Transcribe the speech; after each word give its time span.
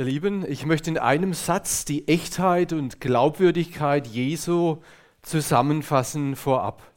Ihr 0.00 0.06
Lieben, 0.06 0.50
ich 0.50 0.64
möchte 0.64 0.88
in 0.88 0.96
einem 0.96 1.34
Satz 1.34 1.84
die 1.84 2.08
Echtheit 2.08 2.72
und 2.72 3.02
Glaubwürdigkeit 3.02 4.06
Jesu 4.06 4.78
zusammenfassen 5.20 6.36
vorab. 6.36 6.90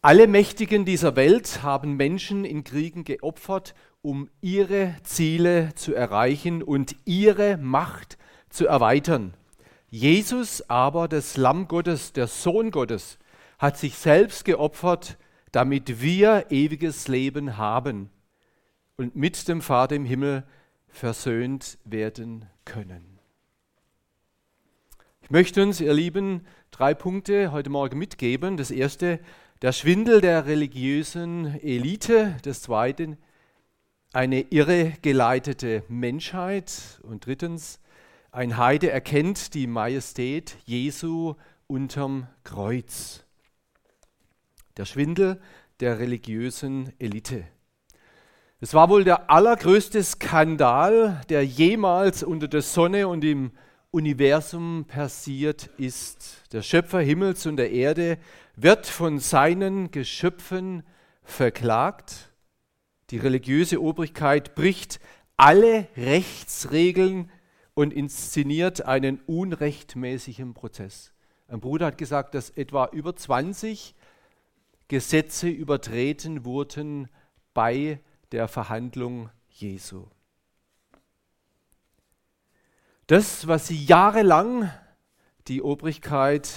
Alle 0.00 0.28
Mächtigen 0.28 0.84
dieser 0.84 1.16
Welt 1.16 1.64
haben 1.64 1.96
Menschen 1.96 2.44
in 2.44 2.62
Kriegen 2.62 3.02
geopfert, 3.02 3.74
um 4.00 4.30
ihre 4.40 4.94
Ziele 5.02 5.74
zu 5.74 5.92
erreichen 5.92 6.62
und 6.62 6.94
ihre 7.04 7.56
Macht 7.56 8.16
zu 8.48 8.68
erweitern. 8.68 9.34
Jesus 9.90 10.70
aber, 10.70 11.08
das 11.08 11.36
Lamm 11.36 11.66
Gottes, 11.66 12.12
der 12.12 12.28
Sohn 12.28 12.70
Gottes, 12.70 13.18
hat 13.58 13.76
sich 13.76 13.96
selbst 13.96 14.44
geopfert, 14.44 15.18
damit 15.50 16.00
wir 16.00 16.46
ewiges 16.50 17.08
Leben 17.08 17.56
haben 17.56 18.08
und 18.96 19.16
mit 19.16 19.48
dem 19.48 19.60
Vater 19.60 19.96
im 19.96 20.04
Himmel 20.04 20.44
versöhnt 20.94 21.76
werden 21.84 22.46
können. 22.64 23.18
Ich 25.22 25.30
möchte 25.30 25.62
uns, 25.62 25.80
ihr 25.80 25.92
Lieben, 25.92 26.46
drei 26.70 26.94
Punkte 26.94 27.50
heute 27.50 27.68
Morgen 27.68 27.98
mitgeben. 27.98 28.56
Das 28.56 28.70
erste, 28.70 29.18
der 29.60 29.72
Schwindel 29.72 30.20
der 30.20 30.46
religiösen 30.46 31.60
Elite. 31.60 32.36
Das 32.42 32.62
zweite, 32.62 33.18
eine 34.12 34.42
irregeleitete 34.42 35.82
Menschheit. 35.88 37.00
Und 37.02 37.26
drittens, 37.26 37.80
ein 38.30 38.56
Heide 38.56 38.90
erkennt 38.90 39.54
die 39.54 39.66
Majestät 39.66 40.56
Jesu 40.64 41.34
unterm 41.66 42.28
Kreuz. 42.44 43.24
Der 44.76 44.84
Schwindel 44.84 45.40
der 45.80 45.98
religiösen 45.98 46.92
Elite. 47.00 47.44
Es 48.60 48.72
war 48.72 48.88
wohl 48.88 49.04
der 49.04 49.30
allergrößte 49.30 50.02
Skandal, 50.02 51.20
der 51.28 51.44
jemals 51.44 52.22
unter 52.22 52.46
der 52.46 52.62
Sonne 52.62 53.08
und 53.08 53.24
im 53.24 53.50
Universum 53.90 54.86
passiert 54.86 55.66
ist. 55.76 56.42
Der 56.52 56.62
Schöpfer 56.62 57.00
Himmels 57.00 57.46
und 57.46 57.56
der 57.56 57.72
Erde 57.72 58.16
wird 58.56 58.86
von 58.86 59.18
seinen 59.18 59.90
Geschöpfen 59.90 60.84
verklagt. 61.24 62.32
Die 63.10 63.18
religiöse 63.18 63.82
Obrigkeit 63.82 64.54
bricht 64.54 65.00
alle 65.36 65.88
Rechtsregeln 65.96 67.30
und 67.74 67.92
inszeniert 67.92 68.86
einen 68.86 69.20
unrechtmäßigen 69.26 70.54
Prozess. 70.54 71.12
Ein 71.48 71.60
Bruder 71.60 71.86
hat 71.86 71.98
gesagt, 71.98 72.34
dass 72.34 72.50
etwa 72.50 72.86
über 72.92 73.16
20 73.16 73.96
Gesetze 74.86 75.48
übertreten 75.48 76.44
wurden 76.44 77.08
bei 77.52 77.98
der 78.32 78.48
Verhandlung 78.48 79.30
Jesu. 79.48 80.06
Das, 83.06 83.46
was 83.46 83.68
sie 83.68 83.84
jahrelang 83.84 84.70
die 85.46 85.62
Obrigkeit 85.62 86.50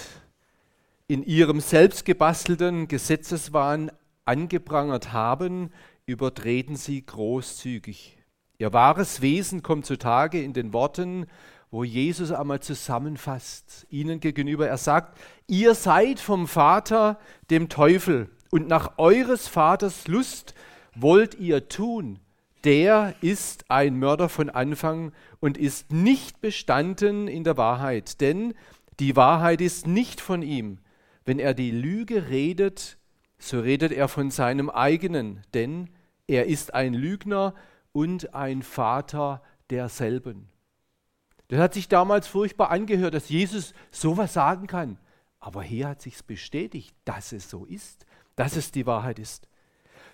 in 1.06 1.22
ihrem 1.22 1.60
selbstgebastelten 1.60 2.88
Gesetzeswahn 2.88 3.90
angeprangert 4.24 5.12
haben, 5.12 5.70
übertreten 6.06 6.76
sie 6.76 7.04
großzügig. 7.04 8.18
Ihr 8.58 8.72
wahres 8.72 9.20
Wesen 9.20 9.62
kommt 9.62 9.86
zutage 9.86 10.42
in 10.42 10.52
den 10.52 10.72
Worten, 10.72 11.26
wo 11.70 11.84
Jesus 11.84 12.32
einmal 12.32 12.60
zusammenfasst, 12.60 13.86
ihnen 13.90 14.20
gegenüber. 14.20 14.66
Er 14.66 14.78
sagt, 14.78 15.18
ihr 15.46 15.74
seid 15.74 16.18
vom 16.18 16.48
Vater, 16.48 17.18
dem 17.50 17.68
Teufel, 17.68 18.30
und 18.50 18.68
nach 18.68 18.96
eures 18.96 19.46
Vaters 19.46 20.08
Lust 20.08 20.54
wollt 21.00 21.34
ihr 21.34 21.68
tun 21.68 22.20
der 22.64 23.14
ist 23.20 23.70
ein 23.70 23.98
Mörder 23.98 24.28
von 24.28 24.50
Anfang 24.50 25.12
und 25.40 25.56
ist 25.56 25.92
nicht 25.92 26.40
bestanden 26.40 27.28
in 27.28 27.44
der 27.44 27.56
Wahrheit, 27.56 28.20
denn 28.20 28.54
die 28.98 29.14
Wahrheit 29.14 29.60
ist 29.60 29.86
nicht 29.86 30.20
von 30.20 30.42
ihm. 30.42 30.78
Wenn 31.24 31.38
er 31.38 31.54
die 31.54 31.70
Lüge 31.70 32.28
redet, 32.28 32.98
so 33.38 33.60
redet 33.60 33.92
er 33.92 34.08
von 34.08 34.30
seinem 34.30 34.70
eigenen, 34.70 35.42
denn 35.54 35.90
er 36.26 36.46
ist 36.46 36.74
ein 36.74 36.94
Lügner 36.94 37.54
und 37.92 38.34
ein 38.34 38.62
Vater 38.62 39.42
derselben. 39.70 40.48
Das 41.46 41.60
hat 41.60 41.74
sich 41.74 41.88
damals 41.88 42.26
furchtbar 42.26 42.70
angehört, 42.70 43.14
dass 43.14 43.28
Jesus 43.28 43.72
sowas 43.90 44.32
sagen 44.32 44.66
kann. 44.66 44.98
Aber 45.38 45.62
hier 45.62 45.88
hat 45.88 46.02
sich 46.02 46.22
bestätigt, 46.24 46.94
dass 47.04 47.32
es 47.32 47.48
so 47.48 47.64
ist, 47.64 48.04
dass 48.34 48.56
es 48.56 48.72
die 48.72 48.84
Wahrheit 48.84 49.18
ist. 49.20 49.48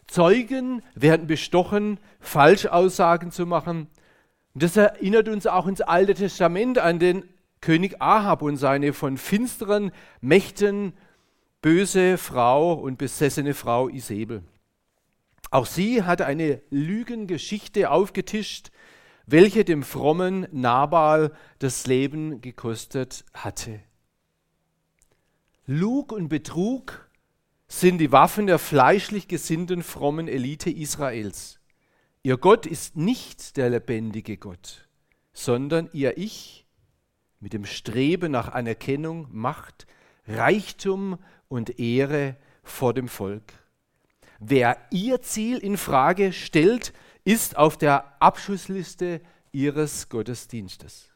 Zeugen 0.06 0.82
werden 0.94 1.26
bestochen, 1.26 1.98
Falschaussagen 2.20 3.30
zu 3.30 3.46
machen. 3.46 3.88
Und 4.54 4.62
das 4.62 4.76
erinnert 4.76 5.28
uns 5.28 5.46
auch 5.46 5.66
ins 5.66 5.80
Alte 5.80 6.14
Testament 6.14 6.78
an 6.78 6.98
den 6.98 7.24
König 7.60 8.00
Ahab 8.00 8.42
und 8.42 8.56
seine 8.56 8.92
von 8.92 9.16
finsteren 9.16 9.90
Mächten 10.20 10.92
böse 11.62 12.18
Frau 12.18 12.74
und 12.74 12.98
besessene 12.98 13.54
Frau 13.54 13.88
Isabel. 13.88 14.42
Auch 15.50 15.66
sie 15.66 16.02
hat 16.02 16.20
eine 16.20 16.60
Lügengeschichte 16.70 17.90
aufgetischt, 17.90 18.70
welche 19.26 19.64
dem 19.64 19.82
frommen 19.82 20.46
Nabal 20.52 21.32
das 21.58 21.86
Leben 21.86 22.40
gekostet 22.40 23.24
hatte. 23.32 23.80
Lug 25.66 26.12
und 26.12 26.28
Betrug 26.28 27.03
sind 27.80 27.98
die 27.98 28.12
Waffen 28.12 28.46
der 28.46 28.58
fleischlich 28.58 29.26
gesinnten 29.26 29.82
frommen 29.82 30.28
Elite 30.28 30.70
Israels. 30.70 31.58
Ihr 32.22 32.36
Gott 32.36 32.66
ist 32.66 32.96
nicht 32.96 33.56
der 33.56 33.70
lebendige 33.70 34.36
Gott, 34.36 34.88
sondern 35.32 35.90
ihr 35.92 36.16
Ich 36.16 36.66
mit 37.40 37.52
dem 37.52 37.64
Streben 37.64 38.32
nach 38.32 38.48
Anerkennung, 38.48 39.28
Macht, 39.30 39.86
Reichtum 40.26 41.18
und 41.48 41.78
Ehre 41.78 42.36
vor 42.62 42.94
dem 42.94 43.08
Volk. 43.08 43.52
Wer 44.38 44.78
ihr 44.90 45.20
Ziel 45.20 45.58
in 45.58 45.76
Frage 45.76 46.32
stellt, 46.32 46.92
ist 47.24 47.56
auf 47.56 47.76
der 47.76 48.22
Abschussliste 48.22 49.20
ihres 49.52 50.08
Gottesdienstes. 50.08 51.13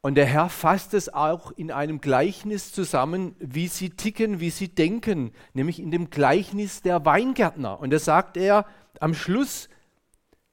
Und 0.00 0.14
der 0.14 0.26
Herr 0.26 0.48
fasst 0.48 0.94
es 0.94 1.12
auch 1.12 1.50
in 1.52 1.72
einem 1.72 2.00
Gleichnis 2.00 2.72
zusammen, 2.72 3.34
wie 3.40 3.66
sie 3.66 3.90
ticken, 3.90 4.38
wie 4.38 4.50
sie 4.50 4.68
denken, 4.68 5.32
nämlich 5.54 5.80
in 5.80 5.90
dem 5.90 6.10
Gleichnis 6.10 6.82
der 6.82 7.04
Weingärtner. 7.04 7.80
Und 7.80 7.90
da 7.90 7.98
sagt 7.98 8.36
er 8.36 8.64
am 9.00 9.12
Schluss 9.12 9.68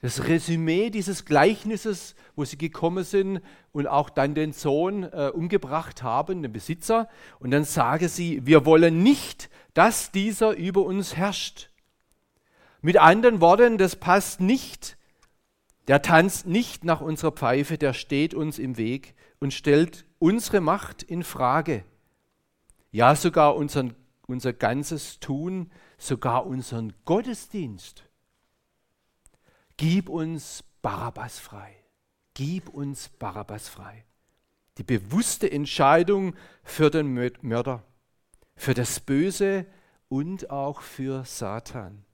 das 0.02 0.28
Resümee 0.28 0.90
dieses 0.90 1.26
Gleichnisses, 1.26 2.16
wo 2.36 2.44
sie 2.44 2.58
gekommen 2.58 3.04
sind 3.04 3.42
und 3.72 3.88
auch 3.88 4.10
dann 4.10 4.34
den 4.36 4.52
Sohn 4.52 5.04
äh, 5.04 5.32
umgebracht 5.34 6.02
haben, 6.02 6.42
den 6.42 6.52
Besitzer. 6.52 7.08
Und 7.40 7.52
dann 7.52 7.64
sage 7.64 8.10
sie, 8.10 8.46
wir 8.46 8.66
wollen 8.66 9.04
nicht, 9.04 9.50
dass 9.76 10.12
dieser 10.12 10.56
über 10.56 10.82
uns 10.82 11.16
herrscht. 11.16 11.70
Mit 12.82 12.98
anderen 12.98 13.42
Worten, 13.42 13.78
das 13.78 13.96
passt 13.96 14.42
nicht. 14.42 14.98
Der 15.88 16.02
tanzt 16.02 16.48
nicht 16.48 16.84
nach 16.84 17.02
unserer 17.02 17.32
Pfeife, 17.32 17.78
der 17.78 17.94
steht 17.94 18.34
uns 18.34 18.58
im 18.60 18.78
Weg 18.78 19.15
und 19.40 19.54
stellt 19.54 20.06
unsere 20.20 20.62
Macht 20.62 21.04
in 21.04 21.24
Frage. 21.24 21.84
Ja, 22.92 23.16
sogar 23.16 23.56
unseren, 23.56 23.96
unser 24.28 24.54
ganzes 24.54 25.20
Tun, 25.20 25.72
sogar 25.98 26.46
unseren 26.46 26.94
Gottesdienst. 27.06 28.06
Gib 29.78 30.10
uns 30.10 30.64
Barabbas 30.82 31.40
frei. 31.40 31.76
Gib 32.34 32.70
uns 32.70 33.10
Barabbas 33.10 33.68
frei. 33.68 34.06
Die 34.78 34.84
bewusste 34.84 35.52
Entscheidung 35.52 36.36
für 36.64 36.90
den 36.90 37.14
Mörder, 37.42 37.84
für 38.56 38.74
das 38.74 39.00
Böse 39.00 39.66
und 40.10 40.50
auch 40.50 40.82
für 40.82 41.26
Satan. 41.26 42.06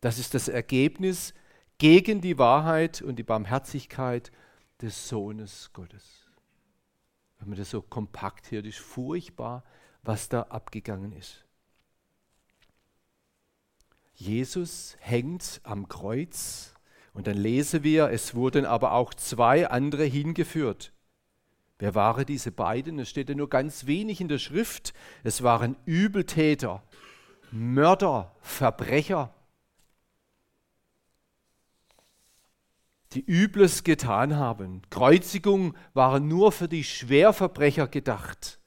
Das 0.00 0.18
ist 0.18 0.34
das 0.34 0.48
Ergebnis 0.48 1.34
gegen 1.78 2.20
die 2.20 2.38
Wahrheit 2.38 3.00
und 3.02 3.16
die 3.16 3.22
Barmherzigkeit 3.22 4.30
des 4.80 5.08
Sohnes 5.08 5.70
Gottes 5.72 6.23
wenn 7.38 7.48
man 7.48 7.58
das 7.58 7.70
so 7.70 7.82
kompakt 7.82 8.50
hört, 8.50 8.66
ist 8.66 8.78
furchtbar, 8.78 9.64
was 10.02 10.28
da 10.28 10.42
abgegangen 10.42 11.12
ist. 11.12 11.44
Jesus 14.14 14.96
hängt 15.00 15.60
am 15.64 15.88
Kreuz 15.88 16.74
und 17.12 17.26
dann 17.26 17.36
lesen 17.36 17.82
wir, 17.82 18.10
es 18.10 18.34
wurden 18.34 18.64
aber 18.64 18.92
auch 18.92 19.14
zwei 19.14 19.68
andere 19.68 20.04
hingeführt. 20.04 20.92
Wer 21.78 21.94
waren 21.94 22.24
diese 22.24 22.52
beiden? 22.52 22.98
Es 22.98 23.10
steht 23.10 23.28
ja 23.28 23.34
nur 23.34 23.48
ganz 23.48 23.86
wenig 23.86 24.20
in 24.20 24.28
der 24.28 24.38
Schrift. 24.38 24.94
Es 25.24 25.42
waren 25.42 25.76
Übeltäter, 25.84 26.82
Mörder, 27.50 28.34
Verbrecher. 28.40 29.34
Die 33.14 33.24
Übles 33.24 33.84
getan 33.84 34.36
haben. 34.36 34.82
Kreuzigung 34.90 35.76
war 35.92 36.20
nur 36.20 36.52
für 36.52 36.68
die 36.68 36.84
Schwerverbrecher 36.84 37.88
gedacht. 37.88 38.58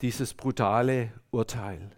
Dieses 0.00 0.34
brutale 0.34 1.12
Urteil. 1.30 1.90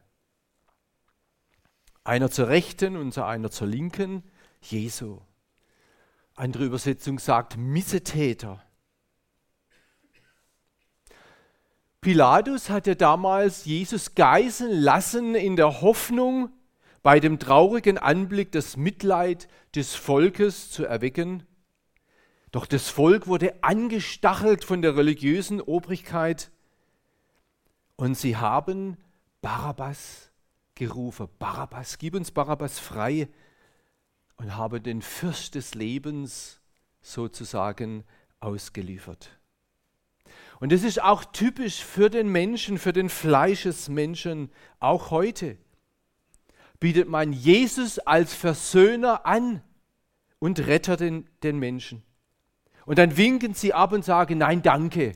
Einer 2.04 2.30
zur 2.30 2.48
Rechten 2.48 2.96
und 2.96 3.16
einer 3.16 3.50
zur 3.50 3.68
Linken, 3.68 4.24
Jesu. 4.60 5.20
Andere 6.34 6.64
Übersetzung 6.64 7.18
sagt 7.18 7.56
Missetäter. 7.56 8.64
Pilatus 12.00 12.68
hatte 12.68 12.96
damals 12.96 13.64
Jesus 13.64 14.16
geißeln 14.16 14.80
lassen 14.80 15.36
in 15.36 15.54
der 15.54 15.82
Hoffnung, 15.82 16.50
bei 17.02 17.18
dem 17.18 17.38
traurigen 17.38 17.98
Anblick 17.98 18.52
das 18.52 18.76
Mitleid 18.76 19.48
des 19.74 19.94
Volkes 19.94 20.70
zu 20.70 20.84
erwecken. 20.84 21.44
Doch 22.52 22.66
das 22.66 22.88
Volk 22.88 23.26
wurde 23.26 23.62
angestachelt 23.62 24.64
von 24.64 24.82
der 24.82 24.96
religiösen 24.96 25.60
Obrigkeit 25.60 26.50
und 27.96 28.16
sie 28.16 28.36
haben 28.36 28.96
Barabbas 29.40 30.30
gerufen. 30.74 31.28
Barabbas, 31.38 31.98
gib 31.98 32.14
uns 32.14 32.30
Barabbas 32.30 32.78
frei 32.78 33.28
und 34.36 34.56
haben 34.56 34.82
den 34.82 35.02
Fürst 35.02 35.54
des 35.54 35.74
Lebens 35.74 36.60
sozusagen 37.00 38.04
ausgeliefert. 38.40 39.30
Und 40.60 40.72
das 40.72 40.84
ist 40.84 41.02
auch 41.02 41.24
typisch 41.24 41.82
für 41.82 42.10
den 42.10 42.28
Menschen, 42.28 42.78
für 42.78 42.92
den 42.92 43.08
Fleischesmenschen, 43.08 44.52
auch 44.78 45.10
heute. 45.10 45.58
Bietet 46.82 47.08
man 47.08 47.32
Jesus 47.32 48.00
als 48.00 48.34
Versöhner 48.34 49.24
an 49.24 49.62
und 50.40 50.58
Retter 50.66 50.96
den, 50.96 51.30
den 51.44 51.60
Menschen. 51.60 52.02
Und 52.86 52.98
dann 52.98 53.16
winken 53.16 53.54
sie 53.54 53.72
ab 53.72 53.92
und 53.92 54.04
sagen, 54.04 54.38
nein, 54.38 54.62
danke. 54.62 55.12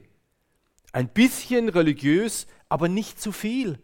Ein 0.93 1.09
bisschen 1.09 1.69
religiös, 1.69 2.47
aber 2.69 2.87
nicht 2.87 3.21
zu 3.21 3.33
viel. 3.33 3.81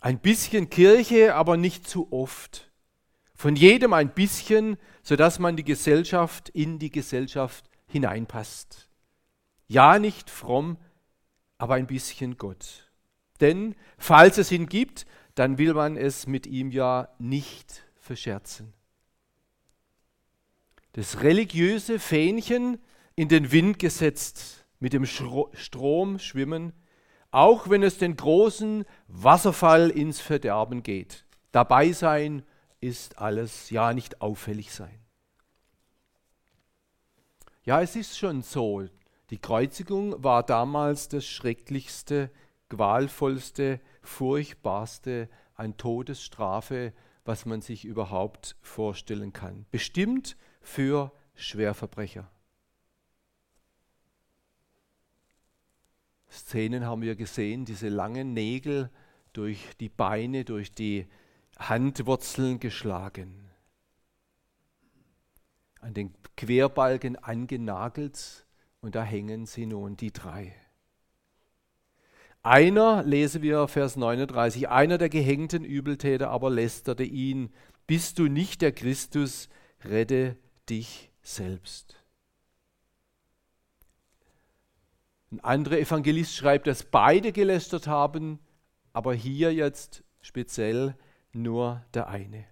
Ein 0.00 0.18
bisschen 0.18 0.70
Kirche, 0.70 1.36
aber 1.36 1.56
nicht 1.56 1.88
zu 1.88 2.12
oft. 2.12 2.72
Von 3.36 3.54
jedem 3.54 3.92
ein 3.92 4.12
bisschen, 4.12 4.78
sodass 5.04 5.38
man 5.38 5.54
die 5.54 5.62
Gesellschaft 5.62 6.48
in 6.48 6.80
die 6.80 6.90
Gesellschaft 6.90 7.70
hineinpasst. 7.86 8.88
Ja, 9.68 10.00
nicht 10.00 10.30
fromm, 10.30 10.78
aber 11.58 11.74
ein 11.74 11.86
bisschen 11.86 12.38
Gott. 12.38 12.90
Denn 13.40 13.76
falls 13.98 14.36
es 14.38 14.50
ihn 14.50 14.66
gibt, 14.66 15.06
dann 15.36 15.58
will 15.58 15.74
man 15.74 15.96
es 15.96 16.26
mit 16.26 16.46
ihm 16.46 16.70
ja 16.72 17.08
nicht 17.18 17.84
verscherzen. 17.94 18.72
Das 20.94 21.20
religiöse 21.22 21.98
Fähnchen 21.98 22.78
in 23.14 23.28
den 23.28 23.52
Wind 23.52 23.78
gesetzt, 23.78 24.66
mit 24.80 24.92
dem 24.92 25.04
Strom 25.06 26.18
schwimmen, 26.18 26.72
auch 27.30 27.68
wenn 27.68 27.82
es 27.82 27.98
den 27.98 28.16
großen 28.16 28.86
Wasserfall 29.08 29.90
ins 29.90 30.20
Verderben 30.20 30.82
geht. 30.82 31.26
Dabei 31.52 31.92
sein 31.92 32.42
ist 32.80 33.18
alles, 33.18 33.68
ja 33.68 33.92
nicht 33.92 34.22
auffällig 34.22 34.72
sein. 34.72 34.98
Ja, 37.62 37.82
es 37.82 37.94
ist 37.94 38.16
schon 38.16 38.42
so, 38.42 38.86
die 39.28 39.38
Kreuzigung 39.38 40.22
war 40.22 40.44
damals 40.44 41.08
das 41.08 41.26
schrecklichste, 41.26 42.30
qualvollste, 42.70 43.80
furchtbarste 44.06 45.28
an 45.54 45.76
Todesstrafe, 45.76 46.92
was 47.24 47.46
man 47.46 47.60
sich 47.60 47.84
überhaupt 47.84 48.56
vorstellen 48.60 49.32
kann. 49.32 49.66
Bestimmt 49.70 50.36
für 50.60 51.12
Schwerverbrecher. 51.34 52.30
Szenen 56.30 56.84
haben 56.84 57.02
wir 57.02 57.16
gesehen, 57.16 57.64
diese 57.64 57.88
langen 57.88 58.32
Nägel 58.32 58.90
durch 59.32 59.76
die 59.80 59.88
Beine, 59.88 60.44
durch 60.44 60.72
die 60.72 61.06
Handwurzeln 61.58 62.60
geschlagen, 62.60 63.50
an 65.80 65.94
den 65.94 66.14
Querbalken 66.36 67.16
angenagelt 67.16 68.46
und 68.80 68.94
da 68.94 69.02
hängen 69.02 69.46
sie 69.46 69.66
nun, 69.66 69.96
die 69.96 70.12
drei. 70.12 70.54
Einer, 72.46 73.02
lesen 73.02 73.42
wir 73.42 73.66
Vers 73.66 73.96
39, 73.96 74.68
einer 74.68 74.98
der 74.98 75.08
gehängten 75.08 75.64
Übeltäter 75.64 76.30
aber 76.30 76.48
lästerte 76.48 77.02
ihn, 77.02 77.52
bist 77.88 78.20
du 78.20 78.28
nicht 78.28 78.62
der 78.62 78.70
Christus, 78.70 79.48
rette 79.84 80.36
dich 80.70 81.10
selbst. 81.22 81.96
Ein 85.32 85.40
anderer 85.40 85.78
Evangelist 85.78 86.36
schreibt, 86.36 86.68
dass 86.68 86.84
beide 86.84 87.32
gelästert 87.32 87.88
haben, 87.88 88.38
aber 88.92 89.12
hier 89.12 89.52
jetzt 89.52 90.04
speziell 90.20 90.96
nur 91.32 91.84
der 91.94 92.06
eine. 92.06 92.44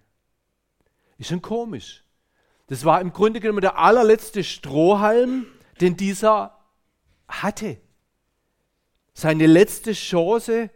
Ist 1.17 1.29
schon 1.29 1.41
komisch. 1.41 2.03
Das 2.67 2.83
war 2.83 2.99
im 2.99 3.13
Grunde 3.13 3.39
genommen 3.39 3.61
der 3.61 3.79
allerletzte 3.79 4.43
Strohhalm, 4.43 5.45
den 5.79 5.95
dieser 5.95 6.59
hatte. 7.29 7.77
Seine 9.17 9.47
letzte 9.47 9.93
Chance, 9.93 10.69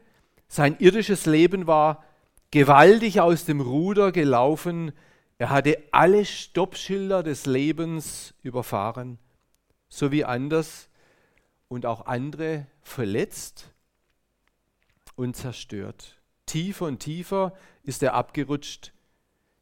sein 0.47 0.77
irdisches 0.80 1.25
Leben 1.25 1.68
war 1.68 2.06
gewaltig 2.51 3.19
aus 3.19 3.44
dem 3.44 3.59
Ruder 3.59 4.13
gelaufen. 4.13 4.94
Er 5.38 5.50
hatte 5.50 5.83
alle 5.91 6.24
Stoppschilder 6.24 7.21
des 7.21 7.45
Lebens 7.45 8.33
überfahren, 8.41 9.19
so 9.89 10.13
wie 10.13 10.24
anders 10.24 10.88
und 11.68 11.86
auch 11.86 12.06
andere 12.06 12.65
verletzt 12.81 13.74
und 15.18 15.36
zerstört. 15.36 16.18
Tiefer 16.45 16.86
und 16.86 17.00
tiefer 17.00 17.53
ist 17.83 18.01
er 18.03 18.13
abgerutscht 18.13 18.94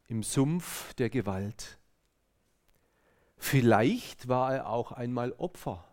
im 0.06 0.22
Sumpf 0.22 0.94
der 0.94 1.10
Gewalt. 1.10 1.78
Vielleicht 3.38 4.28
war 4.28 4.54
er 4.54 4.68
auch 4.68 4.92
einmal 4.92 5.32
Opfer 5.32 5.84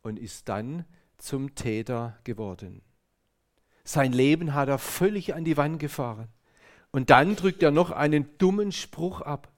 und 0.00 0.18
ist 0.18 0.48
dann 0.48 0.86
zum 1.24 1.54
Täter 1.54 2.18
geworden. 2.24 2.82
Sein 3.84 4.12
Leben 4.12 4.54
hat 4.54 4.68
er 4.68 4.78
völlig 4.78 5.34
an 5.34 5.44
die 5.44 5.56
Wand 5.56 5.78
gefahren. 5.78 6.28
Und 6.90 7.10
dann 7.10 7.34
drückt 7.36 7.62
er 7.62 7.70
noch 7.70 7.90
einen 7.90 8.38
dummen 8.38 8.72
Spruch 8.72 9.20
ab. 9.20 9.52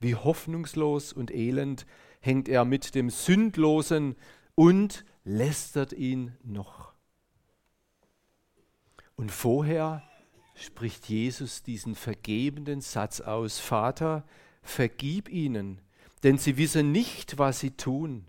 Wie 0.00 0.14
hoffnungslos 0.14 1.12
und 1.12 1.30
elend 1.30 1.86
hängt 2.20 2.48
er 2.48 2.64
mit 2.64 2.94
dem 2.94 3.08
Sündlosen 3.10 4.16
und 4.54 5.04
lästert 5.24 5.92
ihn 5.92 6.36
noch. 6.42 6.92
Und 9.14 9.30
vorher 9.30 10.02
spricht 10.54 11.08
Jesus 11.08 11.62
diesen 11.62 11.94
vergebenden 11.94 12.80
Satz 12.80 13.20
aus, 13.20 13.58
Vater, 13.58 14.24
vergib 14.62 15.28
ihnen, 15.28 15.80
denn 16.22 16.38
sie 16.38 16.56
wissen 16.56 16.92
nicht, 16.92 17.38
was 17.38 17.60
sie 17.60 17.70
tun. 17.70 18.26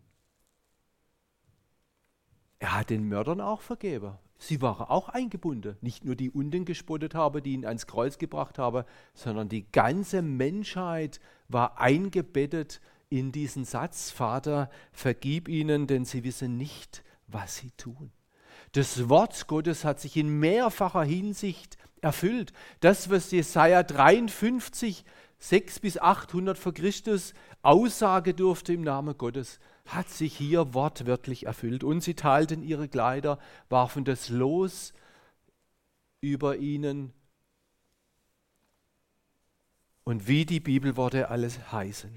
Er 2.62 2.78
hat 2.78 2.92
den 2.92 3.10
Mördern 3.10 3.42
auch 3.42 3.62
vergeben. 3.62 4.20
Sie 4.38 4.62
waren 4.62 4.88
auch 4.88 5.10
eingebunden. 5.10 5.78
Nicht 5.82 6.06
nur 6.06 6.16
die 6.16 6.30
unten 6.30 6.64
gespottet 6.64 7.16
haben, 7.16 7.42
die 7.42 7.54
ihn 7.54 7.66
ans 7.66 7.88
Kreuz 7.88 8.20
gebracht 8.20 8.60
haben, 8.60 8.86
sondern 9.16 9.50
die 9.50 9.66
ganze 9.72 10.22
Menschheit 10.22 11.20
war 11.48 11.80
eingebettet 11.80 12.80
in 13.10 13.32
diesen 13.32 13.66
Satz, 13.66 14.12
Vater, 14.12 14.70
vergib 14.92 15.48
ihnen, 15.48 15.88
denn 15.88 16.06
sie 16.06 16.24
wissen 16.24 16.56
nicht, 16.56 17.04
was 17.26 17.58
sie 17.58 17.72
tun. 17.78 18.12
Das 18.74 19.10
Wort 19.10 19.48
Gottes 19.48 19.84
hat 19.84 20.00
sich 20.00 20.16
in 20.16 20.40
mehrfacher 20.40 21.04
Hinsicht 21.04 21.80
erfüllt. 22.00 22.54
Das, 22.80 23.10
was 23.10 23.32
Jesaja 23.32 23.82
53, 23.82 25.04
6 25.40 25.80
bis 25.80 25.98
800 25.98 26.60
vor 26.60 26.76
Christus 26.76 27.34
Aussage 27.64 28.36
durfte 28.36 28.74
im 28.74 28.84
Namen 28.84 29.18
Gottes, 29.18 29.60
hat 29.96 30.10
sich 30.10 30.36
hier 30.36 30.74
wortwörtlich 30.74 31.46
erfüllt. 31.46 31.84
Und 31.84 32.02
sie 32.02 32.14
teilten 32.14 32.64
ihre 32.64 32.88
Kleider, 32.88 33.40
warfen 33.70 34.04
das 34.04 34.30
Los 34.30 34.94
über 36.22 36.58
ihnen. 36.58 37.14
Und 40.04 40.28
wie 40.28 40.46
die 40.46 40.60
Bibelworte 40.60 41.30
alles 41.30 41.72
heißen. 41.72 42.12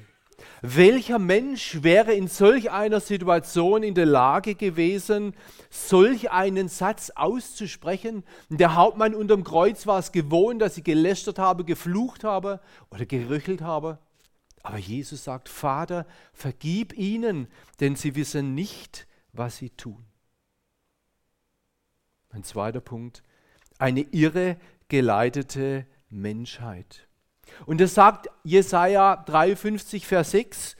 Welcher 0.62 1.18
Mensch 1.18 1.82
wäre 1.82 2.12
in 2.12 2.28
solch 2.28 2.70
einer 2.70 3.00
Situation 3.00 3.82
in 3.82 3.94
der 3.94 4.06
Lage 4.06 4.54
gewesen, 4.54 5.34
solch 5.70 6.30
einen 6.30 6.68
Satz 6.68 7.10
auszusprechen? 7.10 8.24
Der 8.48 8.74
Hauptmann 8.74 9.14
unterm 9.14 9.44
Kreuz 9.44 9.86
war 9.86 9.98
es 9.98 10.12
gewohnt, 10.12 10.60
dass 10.60 10.74
sie 10.74 10.82
gelästert 10.82 11.38
habe, 11.38 11.64
geflucht 11.64 12.24
habe 12.24 12.60
oder 12.90 13.06
gerüchelt 13.06 13.62
habe. 13.62 13.98
Aber 14.64 14.78
Jesus 14.78 15.24
sagt, 15.24 15.50
Vater, 15.50 16.06
vergib 16.32 16.94
ihnen, 16.94 17.48
denn 17.80 17.96
sie 17.96 18.16
wissen 18.16 18.54
nicht, 18.54 19.06
was 19.32 19.58
sie 19.58 19.68
tun. 19.68 20.04
Ein 22.30 22.44
zweiter 22.44 22.80
Punkt, 22.80 23.22
eine 23.78 24.00
irre 24.00 24.56
geleitete 24.88 25.86
Menschheit. 26.08 27.06
Und 27.66 27.80
das 27.80 27.92
sagt 27.92 28.28
Jesaja 28.42 29.16
53, 29.16 30.06
Vers 30.06 30.30
6. 30.30 30.76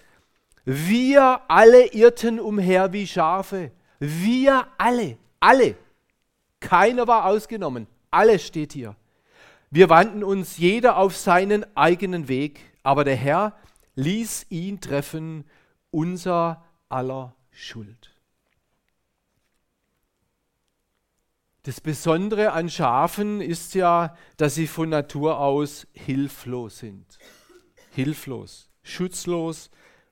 Wir 0.64 1.42
alle 1.48 1.92
irrten 1.92 2.40
umher 2.40 2.94
wie 2.94 3.06
Schafe. 3.06 3.70
Wir 3.98 4.66
alle, 4.78 5.18
alle. 5.40 5.76
Keiner 6.58 7.06
war 7.06 7.26
ausgenommen. 7.26 7.86
Alle 8.10 8.38
steht 8.38 8.72
hier. 8.72 8.96
Wir 9.70 9.90
wandten 9.90 10.24
uns 10.24 10.56
jeder 10.56 10.96
auf 10.96 11.14
seinen 11.16 11.66
eigenen 11.76 12.28
Weg, 12.28 12.60
aber 12.82 13.04
der 13.04 13.16
Herr 13.16 13.54
ließ 13.96 14.46
ihn 14.50 14.80
treffen, 14.80 15.44
unser 15.90 16.64
aller 16.88 17.34
Schuld. 17.50 18.14
Das 21.64 21.80
Besondere 21.80 22.52
an 22.52 22.68
Schafen 22.68 23.40
ist 23.40 23.74
ja, 23.74 24.16
dass 24.36 24.54
sie 24.54 24.66
von 24.66 24.90
Natur 24.90 25.38
aus 25.38 25.86
hilflos 25.92 26.78
sind. 26.78 27.18
Hilflos, 27.92 28.68
schutzlos, 28.82 29.70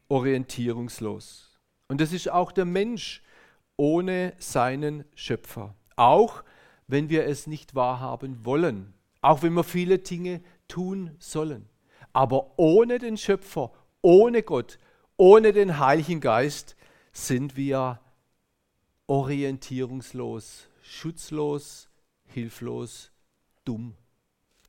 orientierungslos. 0.09 1.59
Und 1.89 2.01
das 2.01 2.15
ist 2.15 2.31
auch 2.31 2.53
der 2.53 2.65
Mensch 2.65 3.23
ohne 3.77 4.33
seinen 4.39 5.05
Schöpfer. 5.15 5.75
Auch 5.97 6.43
wenn 6.87 7.11
wir 7.11 7.27
es 7.27 7.47
nicht 7.47 7.75
wahrhaben 7.75 8.47
wollen. 8.47 8.95
Auch 9.21 9.43
wenn 9.43 9.53
wir 9.53 9.65
viele 9.65 9.99
Dinge 9.99 10.43
tun 10.69 11.15
sollen. 11.19 11.69
Aber 12.13 12.59
ohne 12.59 12.99
den 12.99 13.17
Schöpfer, 13.17 13.73
ohne 14.01 14.43
Gott, 14.43 14.79
ohne 15.17 15.53
den 15.53 15.79
Heiligen 15.79 16.21
Geist 16.21 16.77
sind 17.13 17.57
wir 17.57 18.01
orientierungslos, 19.07 20.69
schutzlos, 20.83 21.89
hilflos, 22.25 23.11
dumm. 23.65 23.95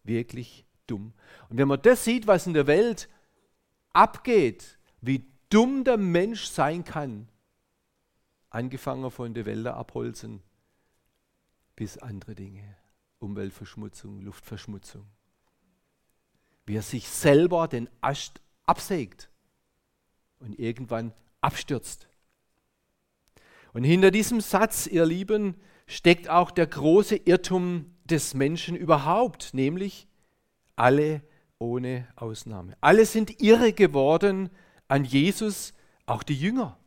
Wirklich 0.03 0.65
dumm. 0.87 1.13
Und 1.49 1.57
wenn 1.57 1.67
man 1.67 1.81
das 1.81 2.03
sieht, 2.03 2.27
was 2.27 2.47
in 2.47 2.53
der 2.53 2.67
Welt 2.67 3.09
abgeht, 3.93 4.77
wie 5.01 5.25
dumm 5.49 5.83
der 5.83 5.97
Mensch 5.97 6.45
sein 6.45 6.83
kann, 6.83 7.29
angefangen 8.49 9.09
von 9.11 9.33
der 9.33 9.45
Wälder 9.45 9.75
abholzen 9.75 10.41
bis 11.75 11.97
andere 11.97 12.35
Dinge, 12.35 12.77
Umweltverschmutzung, 13.19 14.21
Luftverschmutzung, 14.21 15.05
wie 16.65 16.77
er 16.77 16.81
sich 16.81 17.07
selber 17.07 17.67
den 17.67 17.89
Ast 18.01 18.41
absägt 18.65 19.29
und 20.39 20.57
irgendwann 20.59 21.13
abstürzt. 21.41 22.07
Und 23.73 23.83
hinter 23.83 24.11
diesem 24.11 24.39
Satz, 24.39 24.87
ihr 24.87 25.05
Lieben, 25.05 25.55
steckt 25.87 26.29
auch 26.29 26.51
der 26.51 26.67
große 26.67 27.15
Irrtum 27.15 27.93
des 28.05 28.33
Menschen 28.33 28.75
überhaupt, 28.75 29.53
nämlich 29.53 30.07
alle 30.75 31.21
ohne 31.59 32.07
Ausnahme. 32.15 32.75
Alle 32.81 33.05
sind 33.05 33.41
irre 33.41 33.73
geworden 33.73 34.49
an 34.87 35.05
Jesus, 35.05 35.73
auch 36.05 36.23
die 36.23 36.35
Jünger. 36.35 36.77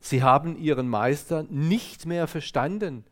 Sie 0.00 0.22
haben 0.22 0.56
ihren 0.56 0.88
Meister 0.88 1.44
nicht 1.44 2.06
mehr 2.06 2.26
verstanden. 2.26 3.04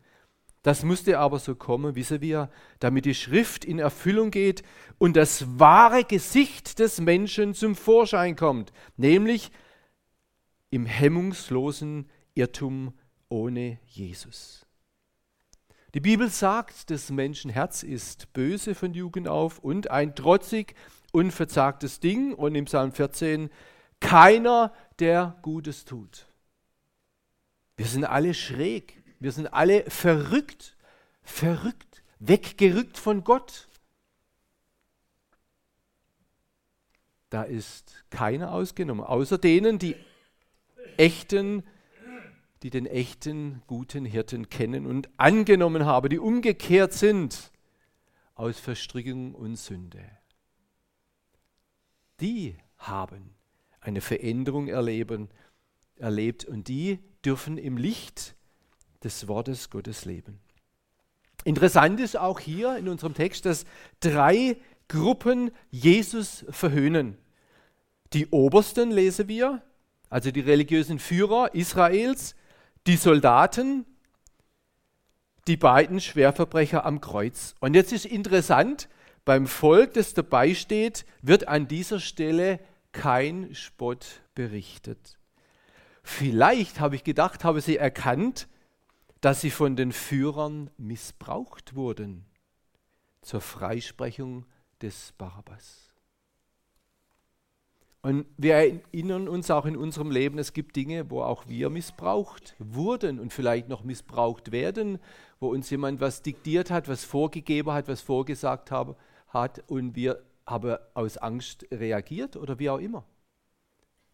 Das 0.65 0.81
musste 0.81 1.19
aber 1.19 1.37
so 1.37 1.53
kommen, 1.53 1.93
wissen 1.93 2.21
wir, 2.21 2.49
damit 2.79 3.05
die 3.05 3.13
Schrift 3.13 3.63
in 3.63 3.77
Erfüllung 3.77 4.31
geht 4.31 4.63
und 4.97 5.15
das 5.15 5.59
wahre 5.59 6.03
Gesicht 6.03 6.79
des 6.79 6.99
Menschen 6.99 7.53
zum 7.53 7.75
Vorschein 7.75 8.35
kommt, 8.35 8.73
nämlich 8.97 9.51
im 10.71 10.87
hemmungslosen 10.87 12.09
Irrtum 12.33 12.95
ohne 13.29 13.77
Jesus. 13.85 14.65
Die 15.93 15.99
Bibel 15.99 16.29
sagt, 16.29 16.89
das 16.89 17.11
Menschenherz 17.11 17.83
ist 17.83 18.33
böse 18.33 18.73
von 18.73 18.95
Jugend 18.95 19.27
auf 19.27 19.59
und 19.59 19.91
ein 19.91 20.15
trotzig, 20.15 20.73
unverzagtes 21.11 21.99
Ding. 21.99 22.33
Und 22.33 22.55
im 22.55 22.65
Psalm 22.65 22.91
14, 22.91 23.51
keiner, 23.99 24.73
der 24.97 25.37
Gutes 25.43 25.85
tut. 25.85 26.27
Wir 27.77 27.85
sind 27.85 28.03
alle 28.03 28.33
schräg, 28.33 29.04
wir 29.19 29.31
sind 29.31 29.47
alle 29.47 29.89
verrückt, 29.89 30.75
verrückt, 31.23 32.03
weggerückt 32.19 32.97
von 32.97 33.23
Gott. 33.23 33.67
Da 37.29 37.43
ist 37.43 38.05
keiner 38.09 38.51
ausgenommen, 38.53 39.05
außer 39.05 39.37
denen, 39.37 39.79
die 39.79 39.95
echten, 40.97 41.63
die 42.63 42.69
den 42.69 42.85
echten 42.85 43.61
guten 43.67 44.05
Hirten 44.05 44.49
kennen 44.49 44.85
und 44.85 45.09
angenommen 45.17 45.85
haben, 45.85 46.09
die 46.09 46.19
umgekehrt 46.19 46.93
sind 46.93 47.51
aus 48.35 48.59
Verstrickung 48.59 49.33
und 49.33 49.55
Sünde. 49.55 50.03
Die 52.19 52.55
haben 52.77 53.35
eine 53.81 54.01
Veränderung 54.01 54.67
erleben, 54.67 55.29
erlebt 55.95 56.45
und 56.45 56.67
die 56.67 56.99
dürfen 57.23 57.57
im 57.57 57.77
Licht 57.77 58.35
des 59.05 59.27
Wortes 59.29 59.69
Gottes 59.69 60.03
leben. 60.03 60.39
Interessant 61.45 61.99
ist 61.99 62.17
auch 62.17 62.39
hier 62.39 62.75
in 62.75 62.89
unserem 62.89 63.13
Text, 63.13 63.45
dass 63.45 63.65
drei 63.99 64.57
Gruppen 64.87 65.51
Jesus 65.69 66.43
verhöhnen. 66.49 67.17
Die 68.13 68.27
Obersten 68.27 68.91
lesen 68.91 69.27
wir, 69.27 69.61
also 70.09 70.31
die 70.31 70.41
religiösen 70.41 70.99
Führer 70.99 71.53
Israels, 71.53 72.35
die 72.87 72.97
Soldaten, 72.97 73.85
die 75.47 75.57
beiden 75.57 76.01
Schwerverbrecher 76.01 76.85
am 76.85 76.99
Kreuz. 76.99 77.55
Und 77.59 77.75
jetzt 77.75 77.93
ist 77.93 78.05
interessant, 78.05 78.89
beim 79.23 79.47
Volk, 79.47 79.93
das 79.93 80.13
dabei 80.13 80.55
steht, 80.55 81.05
wird 81.21 81.47
an 81.47 81.67
dieser 81.67 81.99
Stelle 81.99 82.59
kein 82.91 83.53
Spott 83.53 84.21
berichtet. 84.33 85.19
Vielleicht 86.03 86.79
habe 86.79 86.95
ich 86.95 87.03
gedacht, 87.03 87.43
habe 87.43 87.61
sie 87.61 87.77
erkannt, 87.77 88.47
dass 89.21 89.41
sie 89.41 89.51
von 89.51 89.75
den 89.75 89.91
Führern 89.91 90.69
missbraucht 90.77 91.75
wurden 91.75 92.25
zur 93.21 93.41
Freisprechung 93.41 94.45
des 94.81 95.13
Barabbas. 95.17 95.93
Und 98.01 98.27
wir 98.37 98.53
erinnern 98.53 99.27
uns 99.27 99.49
auch 99.49 99.65
in 99.65 99.75
unserem 99.75 100.11
Leben, 100.11 100.37
es 100.37 100.53
gibt 100.53 100.75
Dinge, 100.75 101.09
wo 101.09 101.23
auch 101.23 101.47
wir 101.47 101.71
missbraucht 101.71 102.55
wurden 102.59 103.19
und 103.19 103.33
vielleicht 103.33 103.67
noch 103.67 103.83
missbraucht 103.83 104.51
werden, 104.51 104.99
wo 105.39 105.49
uns 105.49 105.71
jemand 105.71 106.01
was 106.01 106.21
diktiert 106.21 106.69
hat, 106.69 106.87
was 106.87 107.03
vorgegeben 107.03 107.71
hat, 107.71 107.87
was 107.87 108.01
vorgesagt 108.01 108.69
hat 108.69 109.63
und 109.67 109.95
wir 109.95 110.21
haben 110.45 110.77
aus 110.93 111.17
Angst 111.17 111.65
reagiert 111.71 112.35
oder 112.35 112.59
wie 112.59 112.69
auch 112.69 112.77
immer 112.77 113.05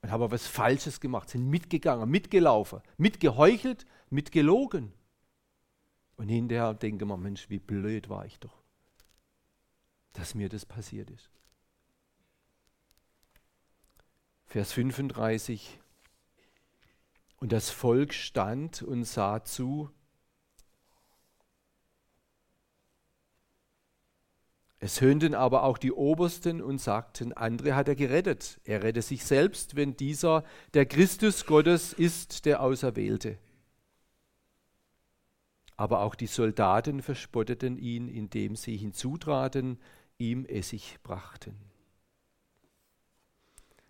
und 0.01 0.11
haben 0.11 0.31
was 0.31 0.47
Falsches 0.47 0.99
gemacht, 0.99 1.29
sind 1.29 1.47
mitgegangen, 1.47 2.09
mitgelaufen, 2.09 2.81
mitgeheuchelt, 2.97 3.85
mitgelogen. 4.09 4.93
Und 6.17 6.29
hinterher 6.29 6.73
denken 6.73 7.07
wir, 7.07 7.17
Mensch, 7.17 7.49
wie 7.49 7.59
blöd 7.59 8.09
war 8.09 8.25
ich 8.25 8.39
doch, 8.39 8.63
dass 10.13 10.35
mir 10.35 10.49
das 10.49 10.65
passiert 10.65 11.09
ist. 11.09 11.29
Vers 14.45 14.73
35. 14.73 15.79
Und 17.37 17.51
das 17.51 17.69
Volk 17.69 18.13
stand 18.13 18.81
und 18.81 19.05
sah 19.05 19.43
zu, 19.43 19.89
Es 24.83 24.99
höhnten 24.99 25.35
aber 25.35 25.61
auch 25.61 25.77
die 25.77 25.91
Obersten 25.91 26.59
und 26.59 26.81
sagten, 26.81 27.33
andere 27.33 27.75
hat 27.75 27.87
er 27.87 27.95
gerettet. 27.95 28.59
Er 28.63 28.81
rette 28.81 29.03
sich 29.03 29.23
selbst, 29.23 29.75
wenn 29.75 29.95
dieser 29.95 30.43
der 30.73 30.87
Christus 30.87 31.45
Gottes 31.45 31.93
ist, 31.93 32.45
der 32.47 32.63
Auserwählte. 32.63 33.37
Aber 35.77 36.01
auch 36.01 36.15
die 36.15 36.25
Soldaten 36.25 37.03
verspotteten 37.03 37.77
ihn, 37.77 38.07
indem 38.07 38.55
sie 38.55 38.75
hinzutraten, 38.75 39.77
ihm 40.17 40.45
Essig 40.45 40.97
brachten. 41.03 41.55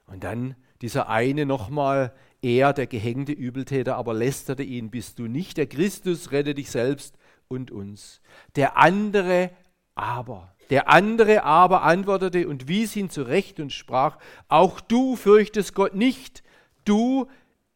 Und 0.08 0.26
dann 0.26 0.58
dieser 0.82 1.08
eine 1.08 1.46
nochmal, 1.46 2.14
er, 2.42 2.74
der 2.74 2.88
gehängte 2.88 3.32
Übeltäter, 3.32 3.96
aber 3.96 4.14
lästerte 4.14 4.64
ihn, 4.64 4.92
bist 4.92 5.20
du 5.20 5.28
nicht 5.28 5.56
der 5.56 5.68
Christus, 5.68 6.34
rette 6.34 6.54
dich 6.54 6.70
selbst 6.70 7.18
und 7.48 7.72
uns. 7.72 8.22
Der 8.58 8.76
andere 8.76 9.52
aber, 9.96 10.54
der 10.72 10.90
andere 10.90 11.44
aber 11.44 11.84
antwortete 11.84 12.48
und 12.48 12.70
wies 12.70 12.96
ihn 12.96 13.10
zurecht 13.10 13.60
und 13.60 13.74
sprach, 13.74 14.18
auch 14.48 14.80
du 14.80 15.18
fürchtest 15.18 15.76
Gott 15.76 15.94
nicht, 15.94 16.44
du 16.86 17.28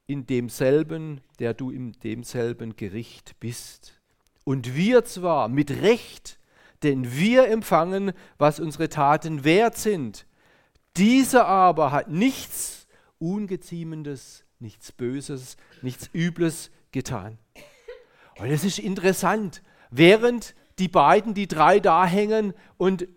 in 0.07 0.25
demselben, 0.25 1.19
der 1.39 1.53
du 1.53 1.71
in 1.71 1.91
demselben 2.03 2.77
Gericht 2.77 3.35
bist. 3.39 3.99
Und 4.45 4.75
wir 4.75 5.03
zwar 5.03 5.49
mit 5.49 5.71
Recht, 5.81 6.39
denn 6.83 7.11
wir 7.11 7.49
empfangen, 7.49 8.13
was 8.37 8.61
unsere 8.61 8.87
Taten 8.87 9.43
wert 9.43 9.75
sind. 9.75 10.25
Dieser 10.95 11.47
aber 11.47 11.91
hat 11.91 12.09
nichts 12.09 12.87
Ungeziemendes, 13.19 14.45
nichts 14.59 14.93
Böses, 14.93 15.57
nichts 15.81 16.09
Übles 16.13 16.71
getan. 16.91 17.39
Und 18.37 18.51
es 18.51 18.63
ist 18.63 18.79
interessant, 18.79 19.61
während 19.89 20.55
die 20.79 20.87
beiden, 20.87 21.33
die 21.33 21.47
drei 21.47 21.79
da 21.79 22.05
hängen 22.05 22.53
und 22.77 23.07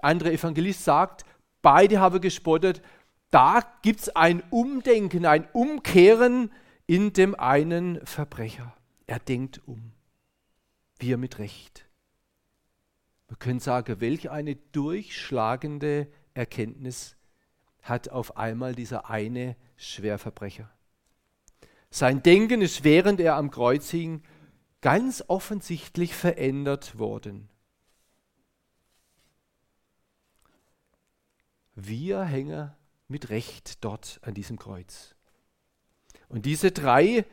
andere 0.00 0.32
Evangelist 0.32 0.84
sagt, 0.84 1.24
beide 1.60 2.00
haben 2.00 2.20
gespottet. 2.20 2.82
Da 3.30 3.60
gibt 3.82 4.00
es 4.00 4.08
ein 4.16 4.42
Umdenken, 4.50 5.24
ein 5.26 5.46
Umkehren 5.52 6.50
in 6.86 7.12
dem 7.12 7.34
einen 7.34 8.04
Verbrecher. 8.04 8.74
Er 9.06 9.18
denkt 9.18 9.60
um. 9.66 9.92
Wir 10.98 11.16
mit 11.16 11.38
Recht. 11.38 11.86
Wir 13.28 13.36
können 13.36 13.60
sagen, 13.60 14.00
welch 14.00 14.30
eine 14.30 14.56
durchschlagende 14.56 16.08
Erkenntnis 16.34 17.16
hat 17.80 18.10
auf 18.10 18.36
einmal 18.36 18.74
dieser 18.74 19.08
eine 19.08 19.56
Schwerverbrecher. 19.76 20.70
Sein 21.90 22.22
Denken 22.22 22.62
ist, 22.62 22.84
während 22.84 23.20
er 23.20 23.36
am 23.36 23.50
Kreuz 23.50 23.90
hing, 23.90 24.22
ganz 24.82 25.24
offensichtlich 25.28 26.14
verändert 26.14 26.98
worden. 26.98 27.48
Wir 31.74 32.22
hängen 32.24 32.70
mit 33.08 33.30
Recht 33.30 33.82
dort 33.84 34.20
an 34.22 34.34
diesem 34.34 34.58
Kreuz. 34.58 35.14
Und 36.28 36.44
diese 36.44 36.72
drei 36.72 37.24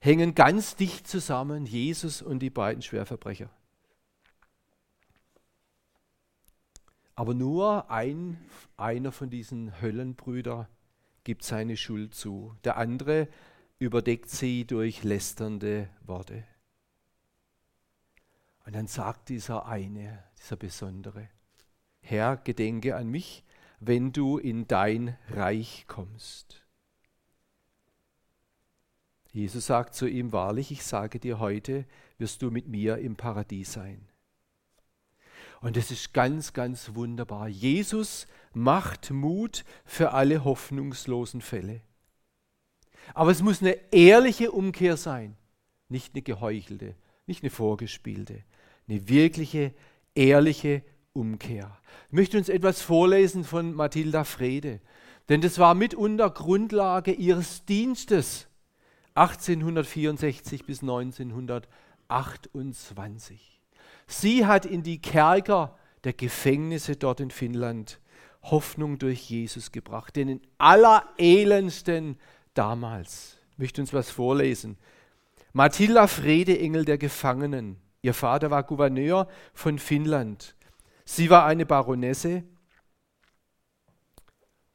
hängen 0.00 0.34
ganz 0.34 0.76
dicht 0.76 1.06
zusammen, 1.06 1.66
Jesus 1.66 2.22
und 2.22 2.38
die 2.38 2.50
beiden 2.50 2.82
Schwerverbrecher. 2.82 3.50
Aber 7.16 7.34
nur 7.34 7.90
ein, 7.90 8.38
einer 8.76 9.12
von 9.12 9.30
diesen 9.30 9.80
Höllenbrüdern 9.80 10.66
gibt 11.22 11.44
seine 11.44 11.76
Schuld 11.76 12.14
zu. 12.14 12.54
Der 12.64 12.76
andere 12.76 13.28
überdeckt 13.78 14.30
sie 14.30 14.66
durch 14.66 15.04
lästernde 15.04 15.88
Worte. 16.04 16.44
Und 18.64 18.74
dann 18.74 18.86
sagt 18.86 19.28
dieser 19.28 19.66
eine, 19.66 20.24
dieser 20.38 20.56
Besondere, 20.56 21.28
Herr, 22.00 22.36
gedenke 22.36 22.96
an 22.96 23.08
mich, 23.08 23.44
wenn 23.80 24.12
du 24.12 24.38
in 24.38 24.66
dein 24.66 25.16
Reich 25.30 25.84
kommst. 25.86 26.62
Jesus 29.32 29.66
sagt 29.66 29.94
zu 29.94 30.06
ihm, 30.06 30.32
wahrlich, 30.32 30.70
ich 30.70 30.84
sage 30.84 31.18
dir, 31.18 31.38
heute 31.40 31.86
wirst 32.18 32.40
du 32.42 32.50
mit 32.50 32.68
mir 32.68 32.98
im 32.98 33.16
Paradies 33.16 33.72
sein. 33.72 34.06
Und 35.60 35.76
es 35.76 35.90
ist 35.90 36.12
ganz, 36.12 36.52
ganz 36.52 36.94
wunderbar. 36.94 37.48
Jesus 37.48 38.26
macht 38.52 39.10
Mut 39.10 39.64
für 39.84 40.12
alle 40.12 40.44
hoffnungslosen 40.44 41.40
Fälle. 41.40 41.80
Aber 43.12 43.30
es 43.30 43.42
muss 43.42 43.60
eine 43.60 43.76
ehrliche 43.92 44.52
Umkehr 44.52 44.96
sein, 44.96 45.36
nicht 45.88 46.14
eine 46.14 46.22
geheuchelte, 46.22 46.94
nicht 47.26 47.42
eine 47.42 47.50
vorgespielte, 47.50 48.44
eine 48.88 49.08
wirkliche, 49.08 49.72
ehrliche 50.14 50.82
Umkehr. 51.12 51.76
Ich 52.08 52.12
möchte 52.12 52.38
uns 52.38 52.48
etwas 52.48 52.82
vorlesen 52.82 53.44
von 53.44 53.74
Mathilda 53.74 54.24
Frede, 54.24 54.80
denn 55.28 55.40
das 55.40 55.58
war 55.58 55.74
mitunter 55.74 56.30
Grundlage 56.30 57.12
ihres 57.12 57.64
Dienstes 57.64 58.46
1864 59.14 60.66
bis 60.66 60.82
1928. 60.82 63.60
Sie 64.06 64.44
hat 64.44 64.66
in 64.66 64.82
die 64.82 65.00
Kerker 65.00 65.78
der 66.02 66.12
Gefängnisse 66.12 66.96
dort 66.96 67.20
in 67.20 67.30
Finnland 67.30 68.00
Hoffnung 68.42 68.98
durch 68.98 69.30
Jesus 69.30 69.72
gebracht, 69.72 70.16
den 70.16 70.42
allerelendsten 70.58 72.18
damals. 72.52 73.38
Ich 73.52 73.58
möchte 73.58 73.80
uns 73.80 73.94
was 73.94 74.10
vorlesen. 74.10 74.76
Matilda 75.52 76.08
Fredeengel 76.08 76.84
der 76.84 76.98
Gefangenen. 76.98 77.83
Ihr 78.04 78.12
Vater 78.12 78.50
war 78.50 78.62
Gouverneur 78.64 79.28
von 79.54 79.78
Finnland. 79.78 80.56
Sie 81.06 81.30
war 81.30 81.46
eine 81.46 81.64
Baronesse 81.64 82.44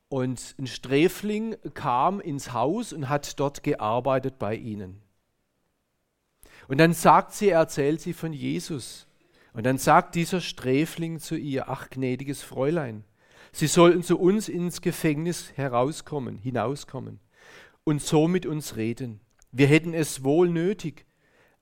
und 0.07 0.55
ein 0.57 0.65
Sträfling 0.65 1.55
kam 1.75 2.21
ins 2.21 2.53
Haus 2.53 2.91
und 2.91 3.07
hat 3.07 3.39
dort 3.39 3.61
gearbeitet 3.61 4.39
bei 4.39 4.55
ihnen. 4.55 5.03
Und 6.67 6.79
dann 6.79 6.93
sagt 6.93 7.33
sie, 7.33 7.49
erzählt 7.49 8.01
sie 8.01 8.13
von 8.13 8.33
Jesus. 8.33 9.05
Und 9.53 9.67
dann 9.67 9.77
sagt 9.77 10.15
dieser 10.15 10.41
Sträfling 10.41 11.19
zu 11.19 11.35
ihr, 11.35 11.69
ach 11.69 11.91
gnädiges 11.91 12.41
Fräulein, 12.41 13.03
Sie 13.51 13.67
sollten 13.67 14.01
zu 14.01 14.19
uns 14.19 14.49
ins 14.49 14.81
Gefängnis 14.81 15.53
herauskommen, 15.55 16.39
hinauskommen 16.39 17.19
und 17.83 18.01
so 18.01 18.27
mit 18.27 18.47
uns 18.47 18.75
reden. 18.75 19.21
Wir 19.51 19.67
hätten 19.67 19.93
es 19.93 20.23
wohl 20.23 20.49
nötig. 20.49 21.05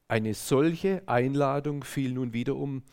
Eine 0.08 0.34
solche 0.34 1.04
Einladung 1.06 1.84
fiel 1.84 2.14
nun 2.14 2.34
wiederum 2.34 2.84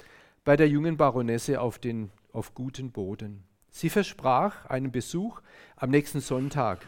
bei 0.44 0.57
der 0.57 0.68
jungen 0.68 0.96
Baronesse 0.96 1.61
auf, 1.61 1.79
den, 1.79 2.11
auf 2.33 2.55
guten 2.55 2.90
Boden. 2.90 3.44
Sie 3.70 3.88
versprach 3.88 4.66
einen 4.66 4.90
Besuch 4.92 5.40
am 5.77 5.90
nächsten 5.90 6.20
Sonntag. 6.20 6.87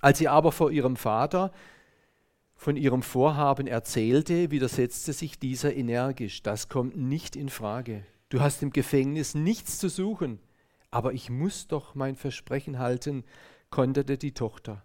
Als 0.00 0.18
sie 0.18 0.28
aber 0.28 0.52
vor 0.52 0.70
ihrem 0.70 0.96
Vater 0.96 1.52
von 2.56 2.76
ihrem 2.76 3.02
Vorhaben 3.02 3.66
erzählte, 3.66 4.50
widersetzte 4.50 5.12
sich 5.12 5.38
dieser 5.38 5.74
energisch. 5.74 6.42
Das 6.42 6.68
kommt 6.68 6.96
nicht 6.96 7.36
in 7.36 7.48
Frage. 7.48 8.04
Du 8.28 8.40
hast 8.40 8.62
im 8.62 8.70
Gefängnis 8.70 9.34
nichts 9.34 9.78
zu 9.78 9.88
suchen. 9.88 10.38
Aber 10.90 11.12
ich 11.12 11.28
muss 11.28 11.66
doch 11.66 11.94
mein 11.94 12.16
Versprechen 12.16 12.78
halten, 12.78 13.24
konterte 13.70 14.16
die 14.16 14.32
Tochter. 14.32 14.82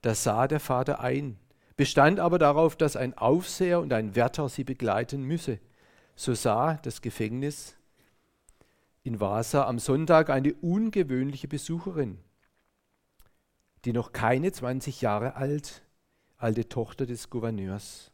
Da 0.00 0.14
sah 0.14 0.46
der 0.46 0.60
Vater 0.60 1.00
ein, 1.00 1.36
bestand 1.82 2.20
aber 2.20 2.38
darauf, 2.38 2.76
dass 2.76 2.94
ein 2.94 3.18
Aufseher 3.18 3.80
und 3.80 3.92
ein 3.92 4.14
Wärter 4.14 4.48
sie 4.48 4.62
begleiten 4.62 5.24
müsse. 5.24 5.58
So 6.14 6.32
sah 6.32 6.74
das 6.74 7.02
Gefängnis 7.02 7.74
in 9.02 9.18
Vasa 9.18 9.66
am 9.66 9.80
Sonntag 9.80 10.30
eine 10.30 10.54
ungewöhnliche 10.54 11.48
Besucherin, 11.48 12.18
die 13.84 13.92
noch 13.92 14.12
keine 14.12 14.52
20 14.52 15.00
Jahre 15.00 15.34
alt, 15.34 15.82
alte 16.36 16.68
Tochter 16.68 17.04
des 17.04 17.30
Gouverneurs. 17.30 18.12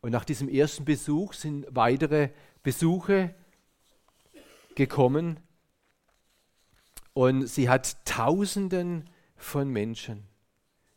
Und 0.00 0.12
nach 0.12 0.24
diesem 0.24 0.48
ersten 0.48 0.86
Besuch 0.86 1.34
sind 1.34 1.66
weitere 1.68 2.30
Besuche 2.62 3.34
gekommen 4.74 5.38
und 7.12 7.46
sie 7.46 7.68
hat 7.68 8.06
Tausenden 8.06 9.10
von 9.36 9.68
Menschen 9.68 10.29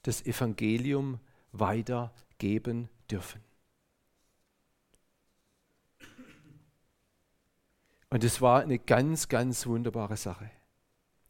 das 0.04 0.26
Evangelium 0.26 1.20
weitergeben 1.52 2.90
dürfen. 3.10 3.42
Und 8.10 8.24
es 8.24 8.42
war 8.42 8.62
eine 8.62 8.78
ganz, 8.78 9.28
ganz 9.28 9.66
wunderbare 9.66 10.18
Sache. 10.18 10.52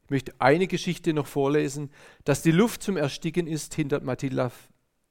Ich 0.03 0.09
möchte 0.09 0.33
eine 0.39 0.67
Geschichte 0.67 1.13
noch 1.13 1.27
vorlesen. 1.27 1.89
Dass 2.25 2.41
die 2.41 2.51
Luft 2.51 2.83
zum 2.83 2.97
Ersticken 2.97 3.47
ist, 3.47 3.73
hindert 3.73 4.03
Matilda 4.03 4.51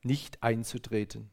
nicht 0.03 0.43
einzutreten. 0.43 1.31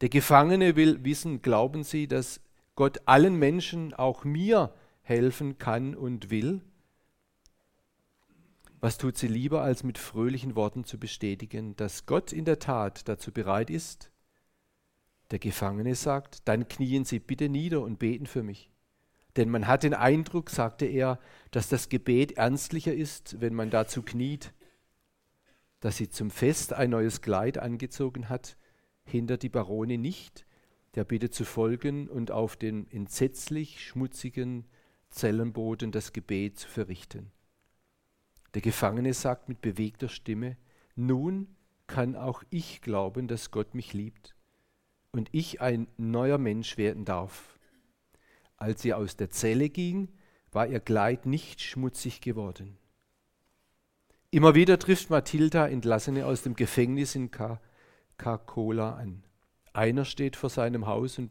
Der 0.00 0.10
Gefangene 0.10 0.76
will 0.76 1.04
wissen, 1.04 1.42
glauben 1.42 1.82
Sie, 1.82 2.06
dass 2.06 2.40
Gott 2.76 3.00
allen 3.06 3.36
Menschen, 3.36 3.94
auch 3.94 4.24
mir, 4.24 4.72
helfen 5.02 5.58
kann 5.58 5.94
und 5.94 6.30
will? 6.30 6.60
Was 8.84 8.98
tut 8.98 9.16
sie 9.16 9.28
lieber, 9.28 9.62
als 9.62 9.82
mit 9.82 9.96
fröhlichen 9.96 10.56
Worten 10.56 10.84
zu 10.84 10.98
bestätigen, 10.98 11.74
dass 11.74 12.04
Gott 12.04 12.34
in 12.34 12.44
der 12.44 12.58
Tat 12.58 13.08
dazu 13.08 13.32
bereit 13.32 13.70
ist? 13.70 14.10
Der 15.30 15.38
Gefangene 15.38 15.94
sagt, 15.94 16.46
dann 16.46 16.68
knien 16.68 17.06
Sie 17.06 17.18
bitte 17.18 17.48
nieder 17.48 17.80
und 17.80 17.98
beten 17.98 18.26
für 18.26 18.42
mich. 18.42 18.68
Denn 19.36 19.48
man 19.48 19.66
hat 19.68 19.84
den 19.84 19.94
Eindruck, 19.94 20.50
sagte 20.50 20.84
er, 20.84 21.18
dass 21.50 21.70
das 21.70 21.88
Gebet 21.88 22.32
ernstlicher 22.32 22.92
ist, 22.92 23.40
wenn 23.40 23.54
man 23.54 23.70
dazu 23.70 24.02
kniet. 24.02 24.52
Dass 25.80 25.96
sie 25.96 26.10
zum 26.10 26.30
Fest 26.30 26.74
ein 26.74 26.90
neues 26.90 27.22
Kleid 27.22 27.56
angezogen 27.56 28.28
hat, 28.28 28.58
hindert 29.06 29.44
die 29.44 29.48
Barone 29.48 29.96
nicht, 29.96 30.44
der 30.94 31.04
Bitte 31.04 31.30
zu 31.30 31.46
folgen 31.46 32.06
und 32.06 32.30
auf 32.30 32.54
den 32.54 32.86
entsetzlich 32.90 33.82
schmutzigen 33.82 34.66
Zellenboden 35.08 35.90
das 35.90 36.12
Gebet 36.12 36.58
zu 36.58 36.68
verrichten. 36.68 37.32
Der 38.54 38.62
Gefangene 38.62 39.14
sagt 39.14 39.48
mit 39.48 39.60
bewegter 39.60 40.08
Stimme, 40.08 40.56
nun 40.94 41.48
kann 41.86 42.16
auch 42.16 42.42
ich 42.50 42.80
glauben, 42.80 43.28
dass 43.28 43.50
Gott 43.50 43.74
mich 43.74 43.92
liebt 43.92 44.34
und 45.12 45.28
ich 45.32 45.60
ein 45.60 45.88
neuer 45.96 46.38
Mensch 46.38 46.76
werden 46.76 47.04
darf. 47.04 47.58
Als 48.56 48.82
sie 48.82 48.94
aus 48.94 49.16
der 49.16 49.30
Zelle 49.30 49.68
ging, 49.68 50.08
war 50.52 50.66
ihr 50.66 50.80
Kleid 50.80 51.26
nicht 51.26 51.60
schmutzig 51.60 52.20
geworden. 52.20 52.78
Immer 54.30 54.54
wieder 54.54 54.78
trifft 54.78 55.10
Mathilda 55.10 55.68
Entlassene 55.68 56.26
aus 56.26 56.42
dem 56.42 56.54
Gefängnis 56.54 57.14
in 57.14 57.30
Kakola 58.16 58.94
an. 58.94 59.24
Einer 59.72 60.04
steht 60.04 60.36
vor 60.36 60.50
seinem 60.50 60.86
Haus 60.86 61.18
und 61.18 61.30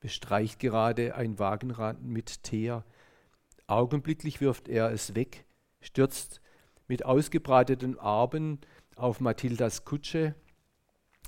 bestreicht 0.00 0.60
gerade 0.60 1.14
ein 1.14 1.38
Wagenrad 1.38 2.00
mit 2.02 2.42
Teer. 2.42 2.84
Augenblicklich 3.66 4.40
wirft 4.40 4.68
er 4.68 4.90
es 4.90 5.14
weg, 5.14 5.44
stürzt 5.80 6.40
mit 6.86 7.04
ausgebreiteten 7.04 7.98
Armen 7.98 8.58
auf 8.96 9.20
Mathildas 9.20 9.84
Kutsche, 9.84 10.34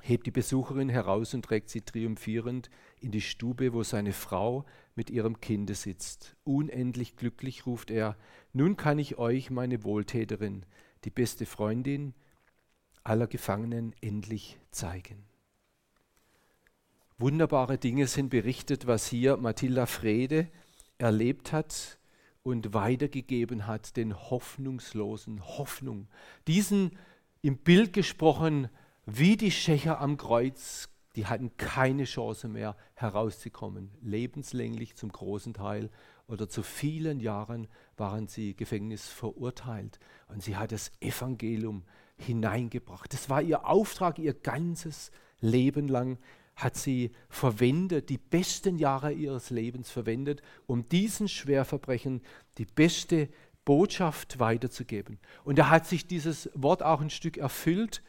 hebt 0.02 0.26
die 0.26 0.30
Besucherin 0.30 0.88
heraus 0.88 1.34
und 1.34 1.44
trägt 1.44 1.68
sie 1.68 1.82
triumphierend 1.82 2.70
in 3.00 3.10
die 3.10 3.20
Stube, 3.20 3.72
wo 3.72 3.82
seine 3.82 4.12
Frau 4.12 4.64
mit 4.94 5.10
ihrem 5.10 5.40
Kinde 5.40 5.74
sitzt. 5.74 6.36
Unendlich 6.44 7.16
glücklich 7.16 7.66
ruft 7.66 7.90
er, 7.90 8.16
nun 8.52 8.76
kann 8.76 8.98
ich 8.98 9.18
euch, 9.18 9.50
meine 9.50 9.84
Wohltäterin, 9.84 10.64
die 11.04 11.10
beste 11.10 11.46
Freundin 11.46 12.14
aller 13.04 13.26
Gefangenen 13.26 13.94
endlich 14.00 14.58
zeigen. 14.70 15.26
Wunderbare 17.18 17.76
Dinge 17.76 18.06
sind 18.06 18.30
berichtet, 18.30 18.86
was 18.86 19.06
hier 19.06 19.36
Mathilda 19.36 19.84
Frede 19.84 20.48
erlebt 20.96 21.52
hat 21.52 21.99
und 22.50 22.74
weitergegeben 22.74 23.66
hat, 23.66 23.96
den 23.96 24.14
hoffnungslosen 24.14 25.42
Hoffnung. 25.42 26.08
Diesen 26.46 26.96
im 27.42 27.58
Bild 27.58 27.92
gesprochen, 27.92 28.68
wie 29.06 29.36
die 29.36 29.50
Schächer 29.50 30.00
am 30.00 30.16
Kreuz, 30.16 30.88
die 31.16 31.26
hatten 31.26 31.56
keine 31.56 32.04
Chance 32.04 32.48
mehr 32.48 32.76
herauszukommen. 32.94 33.90
Lebenslänglich 34.02 34.96
zum 34.96 35.10
großen 35.10 35.54
Teil 35.54 35.90
oder 36.28 36.48
zu 36.48 36.62
vielen 36.62 37.18
Jahren 37.18 37.66
waren 37.96 38.28
sie 38.28 38.54
Gefängnis 38.54 39.08
verurteilt. 39.08 39.98
Und 40.28 40.42
sie 40.42 40.56
hat 40.56 40.72
das 40.72 40.92
Evangelium 41.00 41.84
hineingebracht. 42.16 43.12
Das 43.12 43.28
war 43.28 43.42
ihr 43.42 43.66
Auftrag, 43.66 44.18
ihr 44.18 44.34
ganzes 44.34 45.10
Leben 45.40 45.88
lang 45.88 46.18
hat 46.56 46.76
sie 46.76 47.10
verwendet, 47.28 48.08
die 48.08 48.18
besten 48.18 48.76
Jahre 48.76 49.12
ihres 49.12 49.50
Lebens 49.50 49.90
verwendet, 49.90 50.42
um 50.66 50.88
diesen 50.88 51.28
Schwerverbrechen 51.28 52.20
die 52.58 52.66
beste 52.66 53.28
Botschaft 53.64 54.38
weiterzugeben. 54.38 55.18
Und 55.44 55.58
da 55.58 55.70
hat 55.70 55.86
sich 55.86 56.06
dieses 56.06 56.50
Wort 56.54 56.82
auch 56.82 57.00
ein 57.00 57.10
Stück 57.10 57.36
erfüllt. 57.36 58.02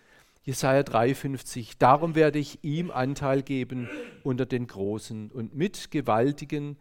Jesaja 0.44 0.82
53, 0.82 1.78
darum 1.78 2.16
werde 2.16 2.40
ich 2.40 2.64
ihm 2.64 2.90
Anteil 2.90 3.44
geben 3.44 3.88
unter 4.24 4.48
den 4.48 4.66
Großen 4.66 5.30
und 5.30 5.56
mit 5.56 5.92
Gewaltigen 5.92 6.78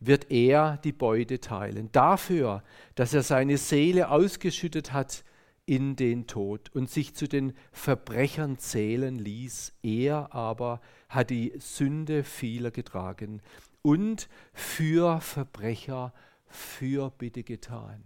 wird 0.00 0.30
er 0.30 0.76
die 0.84 0.92
Beute 0.92 1.40
teilen. 1.40 1.88
Dafür, 1.92 2.62
dass 2.94 3.14
er 3.14 3.22
seine 3.22 3.56
Seele 3.56 4.10
ausgeschüttet 4.10 4.92
hat 4.92 5.24
in 5.64 5.96
den 5.96 6.26
Tod 6.26 6.70
und 6.74 6.88
sich 6.88 7.14
zu 7.14 7.28
den 7.28 7.52
Verbrechern 7.72 8.58
zählen 8.58 9.18
ließ. 9.18 9.74
Er 9.82 10.34
aber 10.34 10.80
hat 11.08 11.30
die 11.30 11.54
Sünde 11.58 12.24
vieler 12.24 12.70
getragen 12.70 13.40
und 13.82 14.28
für 14.52 15.20
Verbrecher 15.20 16.12
Fürbitte 16.46 17.42
getan. 17.42 18.04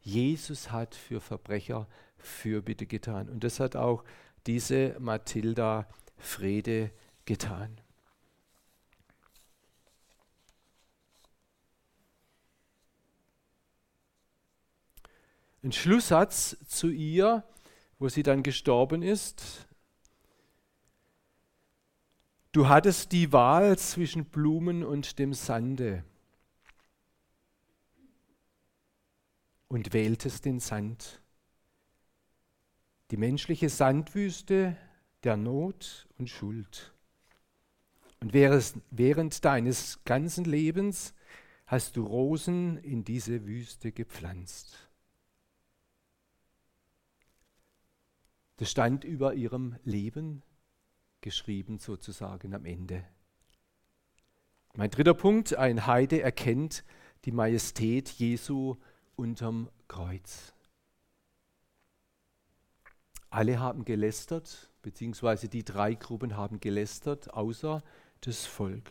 Jesus 0.00 0.70
hat 0.70 0.94
für 0.94 1.20
Verbrecher 1.20 1.88
Fürbitte 2.18 2.86
getan. 2.86 3.28
Und 3.28 3.42
das 3.44 3.60
hat 3.60 3.76
auch 3.76 4.04
diese 4.46 4.96
Mathilda 5.00 5.88
Frede 6.16 6.90
getan. 7.24 7.80
Ein 15.62 15.72
Schlusssatz 15.72 16.56
zu 16.68 16.88
ihr, 16.88 17.42
wo 17.98 18.08
sie 18.08 18.22
dann 18.22 18.44
gestorben 18.44 19.02
ist. 19.02 19.66
Du 22.56 22.70
hattest 22.70 23.12
die 23.12 23.34
Wahl 23.34 23.76
zwischen 23.76 24.24
Blumen 24.24 24.82
und 24.82 25.18
dem 25.18 25.34
Sande 25.34 26.02
und 29.68 29.92
wähltest 29.92 30.46
den 30.46 30.58
Sand. 30.58 31.20
Die 33.10 33.18
menschliche 33.18 33.68
Sandwüste 33.68 34.74
der 35.22 35.36
Not 35.36 36.08
und 36.16 36.30
Schuld. 36.30 36.94
Und 38.20 38.32
während 38.32 39.44
deines 39.44 40.02
ganzen 40.04 40.46
Lebens 40.46 41.12
hast 41.66 41.98
du 41.98 42.06
Rosen 42.06 42.78
in 42.78 43.04
diese 43.04 43.44
Wüste 43.44 43.92
gepflanzt. 43.92 44.88
Das 48.56 48.70
stand 48.70 49.04
über 49.04 49.34
ihrem 49.34 49.76
Leben 49.84 50.42
geschrieben 51.26 51.80
sozusagen 51.80 52.54
am 52.54 52.64
Ende. 52.64 53.02
Mein 54.74 54.92
dritter 54.92 55.12
Punkt, 55.12 55.56
ein 55.56 55.84
Heide 55.84 56.22
erkennt 56.22 56.84
die 57.24 57.32
Majestät 57.32 58.08
Jesu 58.10 58.76
unterm 59.16 59.68
Kreuz. 59.88 60.54
Alle 63.28 63.58
haben 63.58 63.84
gelästert, 63.84 64.72
beziehungsweise 64.82 65.48
die 65.48 65.64
drei 65.64 65.94
Gruppen 65.94 66.36
haben 66.36 66.60
gelästert, 66.60 67.34
außer 67.34 67.82
das 68.20 68.46
Volk. 68.46 68.88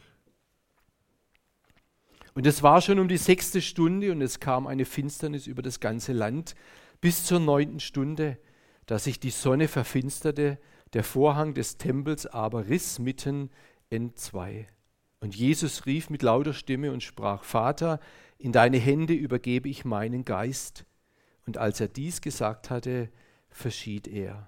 Und 2.33 2.45
es 2.45 2.63
war 2.63 2.81
schon 2.81 2.99
um 2.99 3.07
die 3.07 3.15
sechste 3.15 3.61
Stunde 3.61 4.11
und 4.11 4.21
es 4.21 4.41
kam 4.41 4.67
eine 4.67 4.83
Finsternis 4.83 5.47
über 5.47 5.61
das 5.61 5.79
ganze 5.79 6.11
Land 6.11 6.53
bis 6.99 7.23
zur 7.23 7.39
neunten 7.39 7.79
Stunde 7.79 8.37
dass 8.85 9.05
sich 9.05 9.19
die 9.19 9.31
Sonne 9.31 9.67
verfinsterte, 9.67 10.59
der 10.95 11.03
Vorhang 11.03 11.53
des 11.53 11.77
Tempels 11.77 12.25
aber 12.25 12.69
riss 12.69 12.99
mitten 12.99 13.51
entzwei. 13.89 14.69
Und 15.19 15.35
Jesus 15.35 15.85
rief 15.85 16.09
mit 16.09 16.21
lauter 16.21 16.53
Stimme 16.53 16.93
und 16.93 17.03
sprach, 17.03 17.43
Vater, 17.43 17.99
in 18.37 18.53
deine 18.53 18.77
Hände 18.77 19.13
übergebe 19.13 19.67
ich 19.67 19.83
meinen 19.83 20.23
Geist. 20.23 20.85
Und 21.45 21.57
als 21.57 21.81
er 21.81 21.89
dies 21.89 22.21
gesagt 22.21 22.69
hatte, 22.69 23.09
verschied 23.49 24.07
er. 24.07 24.47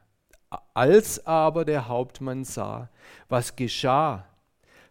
Als 0.74 1.26
aber 1.28 1.66
der 1.66 1.90
Hauptmann 1.90 2.46
sah, 2.46 2.90
was 3.28 3.58
geschah, 3.58 4.26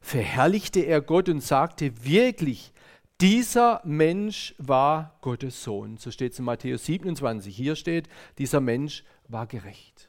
verherrlichte 0.02 0.80
er 0.80 1.00
Gott 1.00 1.30
und 1.30 1.42
sagte 1.42 2.04
wirklich, 2.04 2.74
dieser 3.22 3.80
Mensch 3.82 4.54
war 4.58 5.16
Gottes 5.22 5.64
Sohn. 5.64 5.96
So 5.96 6.10
steht 6.10 6.34
es 6.34 6.38
in 6.38 6.44
Matthäus 6.44 6.84
27. 6.84 7.56
Hier 7.56 7.76
steht, 7.76 8.10
dieser 8.36 8.60
Mensch 8.60 9.04
war 9.26 9.46
gerecht. 9.46 10.05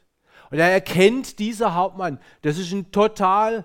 Und 0.50 0.58
er 0.58 0.70
erkennt 0.70 1.38
dieser 1.38 1.74
Hauptmann, 1.74 2.18
das 2.42 2.58
ist 2.58 2.72
ein 2.72 2.90
total 2.90 3.64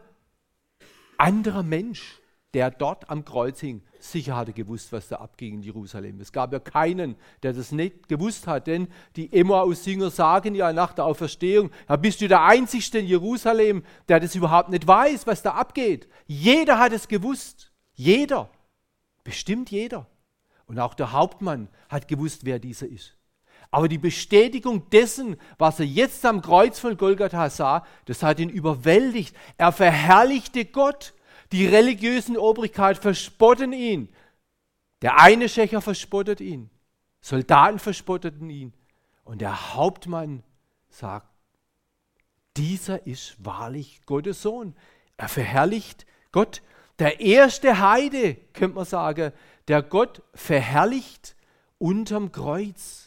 anderer 1.17 1.63
Mensch, 1.63 2.19
der 2.53 2.69
dort 2.69 3.09
am 3.09 3.25
Kreuz 3.25 3.59
hing. 3.59 3.81
Sicher 3.99 4.35
hatte 4.35 4.53
gewusst, 4.53 4.91
was 4.91 5.07
da 5.07 5.15
abging 5.17 5.55
in 5.55 5.61
Jerusalem. 5.63 6.19
Es 6.19 6.31
gab 6.31 6.51
ja 6.51 6.59
keinen, 6.59 7.15
der 7.41 7.53
das 7.53 7.71
nicht 7.71 8.09
gewusst 8.09 8.47
hat, 8.47 8.67
denn 8.67 8.89
die 9.15 9.31
Emmaus-Jünger 9.31 10.11
sagen 10.11 10.53
ja 10.55 10.73
nach 10.73 10.93
der 10.93 11.05
Auferstehung, 11.05 11.71
ja, 11.87 11.95
bist 11.95 12.21
du 12.21 12.27
der 12.27 12.43
Einzige 12.43 12.99
in 12.99 13.07
Jerusalem, 13.07 13.83
der 14.09 14.19
das 14.19 14.35
überhaupt 14.35 14.69
nicht 14.69 14.85
weiß, 14.85 15.25
was 15.25 15.41
da 15.41 15.51
abgeht. 15.51 16.07
Jeder 16.27 16.79
hat 16.79 16.91
es 16.91 17.07
gewusst. 17.07 17.71
Jeder. 17.93 18.49
Bestimmt 19.23 19.71
jeder. 19.71 20.07
Und 20.65 20.79
auch 20.79 20.93
der 20.93 21.11
Hauptmann 21.13 21.69
hat 21.87 22.07
gewusst, 22.07 22.45
wer 22.45 22.59
dieser 22.59 22.87
ist. 22.87 23.15
Aber 23.73 23.88
die 23.88 23.97
Bestätigung 23.97 24.88
dessen, 24.91 25.36
was 25.57 25.79
er 25.79 25.88
jetzt 25.88 26.23
am 26.27 26.43
Kreuz 26.43 26.77
von 26.77 26.95
Golgatha 26.95 27.49
sah, 27.49 27.83
das 28.05 28.21
hat 28.21 28.39
ihn 28.39 28.49
überwältigt. 28.49 29.36
Er 29.57 29.71
verherrlichte 29.71 30.65
Gott. 30.65 31.15
Die 31.51 31.65
religiösen 31.65 32.38
Obrigkeit 32.38 32.99
verspotten 32.99 33.73
ihn. 33.73 34.09
Der 35.01 35.19
eine 35.19 35.49
Schächer 35.49 35.81
verspottet 35.81 36.39
ihn. 36.39 36.69
Soldaten 37.19 37.79
verspotteten 37.79 38.47
ihn. 38.51 38.73
Und 39.23 39.41
der 39.41 39.73
Hauptmann 39.73 40.43
sagt, 40.89 41.25
dieser 42.55 43.07
ist 43.07 43.43
wahrlich 43.43 44.01
Gottes 44.05 44.43
Sohn. 44.43 44.75
Er 45.17 45.29
verherrlicht 45.29 46.05
Gott. 46.31 46.62
Der 46.99 47.21
erste 47.21 47.79
Heide, 47.79 48.36
könnte 48.53 48.75
man 48.75 48.86
sagen, 48.86 49.33
der 49.67 49.81
Gott 49.81 50.21
verherrlicht 50.36 51.36
unterm 51.79 52.31
Kreuz. 52.31 53.02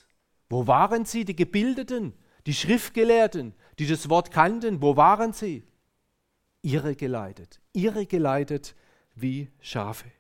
Wo 0.49 0.67
waren 0.67 1.05
sie, 1.05 1.25
die 1.25 1.37
Gebildeten, 1.37 2.13
die 2.47 2.55
Schriftgelehrten, 2.55 3.55
die 3.79 3.87
das 3.87 4.09
Wort 4.09 4.31
kannten? 4.31 4.81
Wo 4.81 4.97
waren 4.97 5.33
sie? 5.33 5.65
Irre 6.63 6.97
geleitet, 6.97 7.61
irre 7.73 8.07
geleitet 8.07 8.75
wie 9.15 9.51
Schafe. 9.61 10.11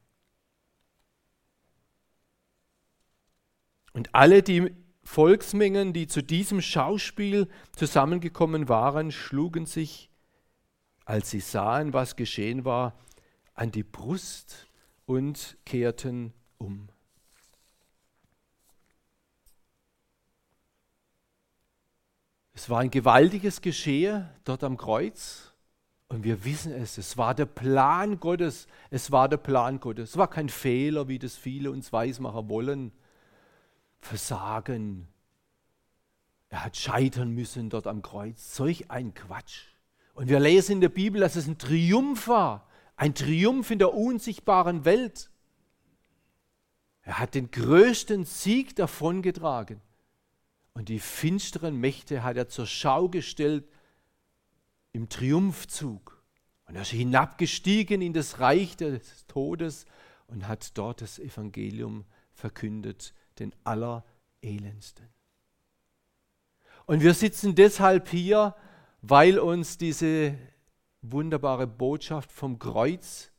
Und 3.92 4.14
alle 4.14 4.42
die 4.42 4.74
Volksmengen, 5.04 5.92
die 5.92 6.06
zu 6.06 6.22
diesem 6.22 6.60
Schauspiel 6.60 7.48
zusammengekommen 7.74 8.68
waren, 8.68 9.12
schlugen 9.12 9.66
sich, 9.66 10.10
als 11.04 11.30
sie 11.30 11.40
sahen, 11.40 11.92
was 11.92 12.16
geschehen 12.16 12.64
war, 12.64 12.98
an 13.54 13.70
die 13.70 13.84
Brust 13.84 14.66
und 15.06 15.56
kehrten 15.64 16.34
um. 16.58 16.88
Es 22.56 22.70
war 22.70 22.80
ein 22.80 22.90
gewaltiges 22.90 23.60
Geschehe 23.60 24.30
dort 24.44 24.64
am 24.64 24.78
Kreuz. 24.78 25.52
Und 26.08 26.24
wir 26.24 26.46
wissen 26.46 26.72
es, 26.72 26.96
es 26.96 27.18
war 27.18 27.34
der 27.34 27.44
Plan 27.44 28.18
Gottes. 28.18 28.66
Es 28.88 29.12
war 29.12 29.28
der 29.28 29.36
Plan 29.36 29.78
Gottes. 29.78 30.10
Es 30.10 30.16
war 30.16 30.28
kein 30.28 30.48
Fehler, 30.48 31.06
wie 31.06 31.18
das 31.18 31.36
viele 31.36 31.70
uns 31.70 31.92
weismachen 31.92 32.48
wollen. 32.48 32.92
Versagen. 34.00 35.06
Er 36.48 36.64
hat 36.64 36.78
scheitern 36.78 37.32
müssen 37.32 37.68
dort 37.68 37.86
am 37.86 38.00
Kreuz. 38.00 38.56
Solch 38.56 38.90
ein 38.90 39.12
Quatsch. 39.12 39.66
Und 40.14 40.30
wir 40.30 40.40
lesen 40.40 40.72
in 40.72 40.80
der 40.80 40.88
Bibel, 40.88 41.20
dass 41.20 41.36
es 41.36 41.46
ein 41.46 41.58
Triumph 41.58 42.26
war. 42.26 42.66
Ein 42.96 43.14
Triumph 43.14 43.70
in 43.70 43.78
der 43.78 43.92
unsichtbaren 43.92 44.86
Welt. 44.86 45.28
Er 47.02 47.18
hat 47.18 47.34
den 47.34 47.50
größten 47.50 48.24
Sieg 48.24 48.74
davongetragen. 48.76 49.82
Und 50.76 50.90
die 50.90 51.00
finsteren 51.00 51.80
Mächte 51.80 52.22
hat 52.22 52.36
er 52.36 52.48
zur 52.48 52.66
Schau 52.66 53.08
gestellt 53.08 53.66
im 54.92 55.08
Triumphzug. 55.08 56.22
Und 56.66 56.76
er 56.76 56.82
ist 56.82 56.90
hinabgestiegen 56.90 58.02
in 58.02 58.12
das 58.12 58.40
Reich 58.40 58.76
des 58.76 59.26
Todes 59.26 59.86
und 60.26 60.46
hat 60.46 60.76
dort 60.76 61.00
das 61.00 61.18
Evangelium 61.18 62.04
verkündet, 62.34 63.14
den 63.38 63.54
Allerelendsten. 63.64 65.08
Und 66.84 67.02
wir 67.02 67.14
sitzen 67.14 67.54
deshalb 67.54 68.10
hier, 68.10 68.54
weil 69.00 69.38
uns 69.38 69.78
diese 69.78 70.36
wunderbare 71.00 71.66
Botschaft 71.66 72.30
vom 72.30 72.58
Kreuz 72.58 73.32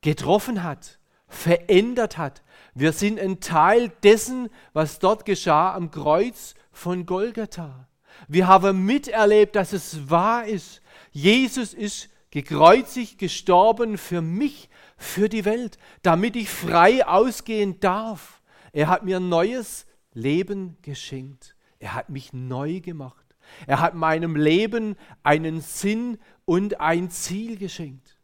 getroffen 0.00 0.64
hat, 0.64 0.98
verändert 1.30 2.18
hat. 2.18 2.42
Wir 2.74 2.92
sind 2.92 3.18
ein 3.18 3.40
Teil 3.40 3.90
dessen, 4.02 4.50
was 4.72 4.98
dort 4.98 5.24
geschah 5.24 5.74
am 5.74 5.90
Kreuz 5.90 6.54
von 6.72 7.06
Golgatha. 7.06 7.88
Wir 8.28 8.46
haben 8.46 8.84
miterlebt, 8.84 9.56
dass 9.56 9.72
es 9.72 10.10
wahr 10.10 10.44
ist. 10.44 10.82
Jesus 11.12 11.72
ist 11.72 12.10
gekreuzigt, 12.30 13.18
gestorben 13.18 13.96
für 13.96 14.20
mich, 14.20 14.68
für 14.96 15.28
die 15.28 15.44
Welt, 15.44 15.78
damit 16.02 16.36
ich 16.36 16.50
frei 16.50 17.06
ausgehen 17.06 17.80
darf. 17.80 18.42
Er 18.72 18.88
hat 18.88 19.04
mir 19.04 19.18
neues 19.20 19.86
Leben 20.12 20.76
geschenkt. 20.82 21.56
Er 21.78 21.94
hat 21.94 22.10
mich 22.10 22.32
neu 22.32 22.80
gemacht. 22.80 23.24
Er 23.66 23.80
hat 23.80 23.94
meinem 23.94 24.36
Leben 24.36 24.96
einen 25.22 25.60
Sinn 25.60 26.18
und 26.44 26.80
ein 26.80 27.10
Ziel 27.10 27.56
geschenkt. 27.56 28.18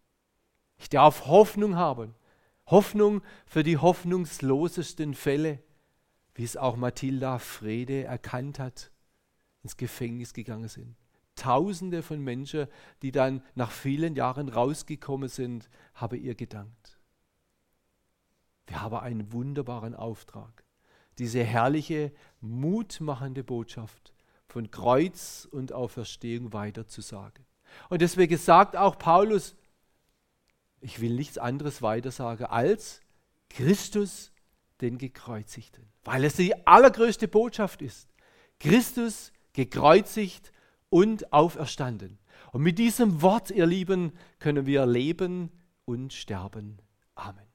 Ich 0.79 0.89
darf 0.89 1.27
Hoffnung 1.27 1.77
haben. 1.77 2.15
Hoffnung 2.67 3.23
für 3.47 3.63
die 3.63 3.79
hoffnungslosesten 3.79 5.15
Fälle, 5.15 5.63
wie 6.35 6.45
es 6.45 6.57
auch 6.57 6.77
Mathilda 6.77 7.39
Frede 7.39 8.05
erkannt 8.05 8.59
hat, 8.59 8.91
ins 9.63 9.77
Gefängnis 9.77 10.33
gegangen 10.33 10.69
sind. 10.69 10.97
Tausende 11.37 12.03
von 12.03 12.21
Menschen, 12.21 12.67
die 13.03 13.13
dann 13.13 13.43
nach 13.55 13.71
vielen 13.71 14.15
Jahren 14.15 14.49
rausgekommen 14.49 15.29
sind, 15.29 15.69
haben 15.95 16.21
ihr 16.21 16.35
gedankt. 16.35 16.99
Wir 18.67 18.83
haben 18.83 18.97
einen 18.97 19.33
wunderbaren 19.33 19.95
Auftrag. 19.95 20.65
Diese 21.19 21.43
herrliche, 21.45 22.13
mutmachende 22.41 23.45
Botschaft 23.45 24.13
von 24.49 24.71
Kreuz 24.71 25.47
und 25.51 25.73
Auferstehung 25.73 26.53
weiterzusagen. 26.53 27.45
Und 27.89 28.03
deswegen 28.03 28.37
sagt 28.37 28.77
auch 28.77 28.99
Paulus, 28.99 29.57
ich 30.87 31.01
will 31.01 31.15
nichts 31.15 31.37
anderes 31.37 31.83
weitersagen 31.83 32.47
als 32.47 33.01
Christus 33.51 34.31
den 34.81 34.99
Gekreuzigten, 34.99 35.85
weil 36.05 36.23
es 36.23 36.37
die 36.37 36.65
allergrößte 36.65 37.27
Botschaft 37.27 37.83
ist. 37.83 38.09
Christus 38.61 39.33
gekreuzigt 39.53 40.53
und 40.89 41.33
auferstanden. 41.33 42.21
Und 42.53 42.63
mit 42.63 42.79
diesem 42.79 43.21
Wort, 43.21 43.51
ihr 43.51 43.67
Lieben, 43.67 44.13
können 44.39 44.67
wir 44.67 44.87
leben 44.87 45.51
und 45.87 46.13
sterben. 46.13 46.79
Amen. 47.17 47.43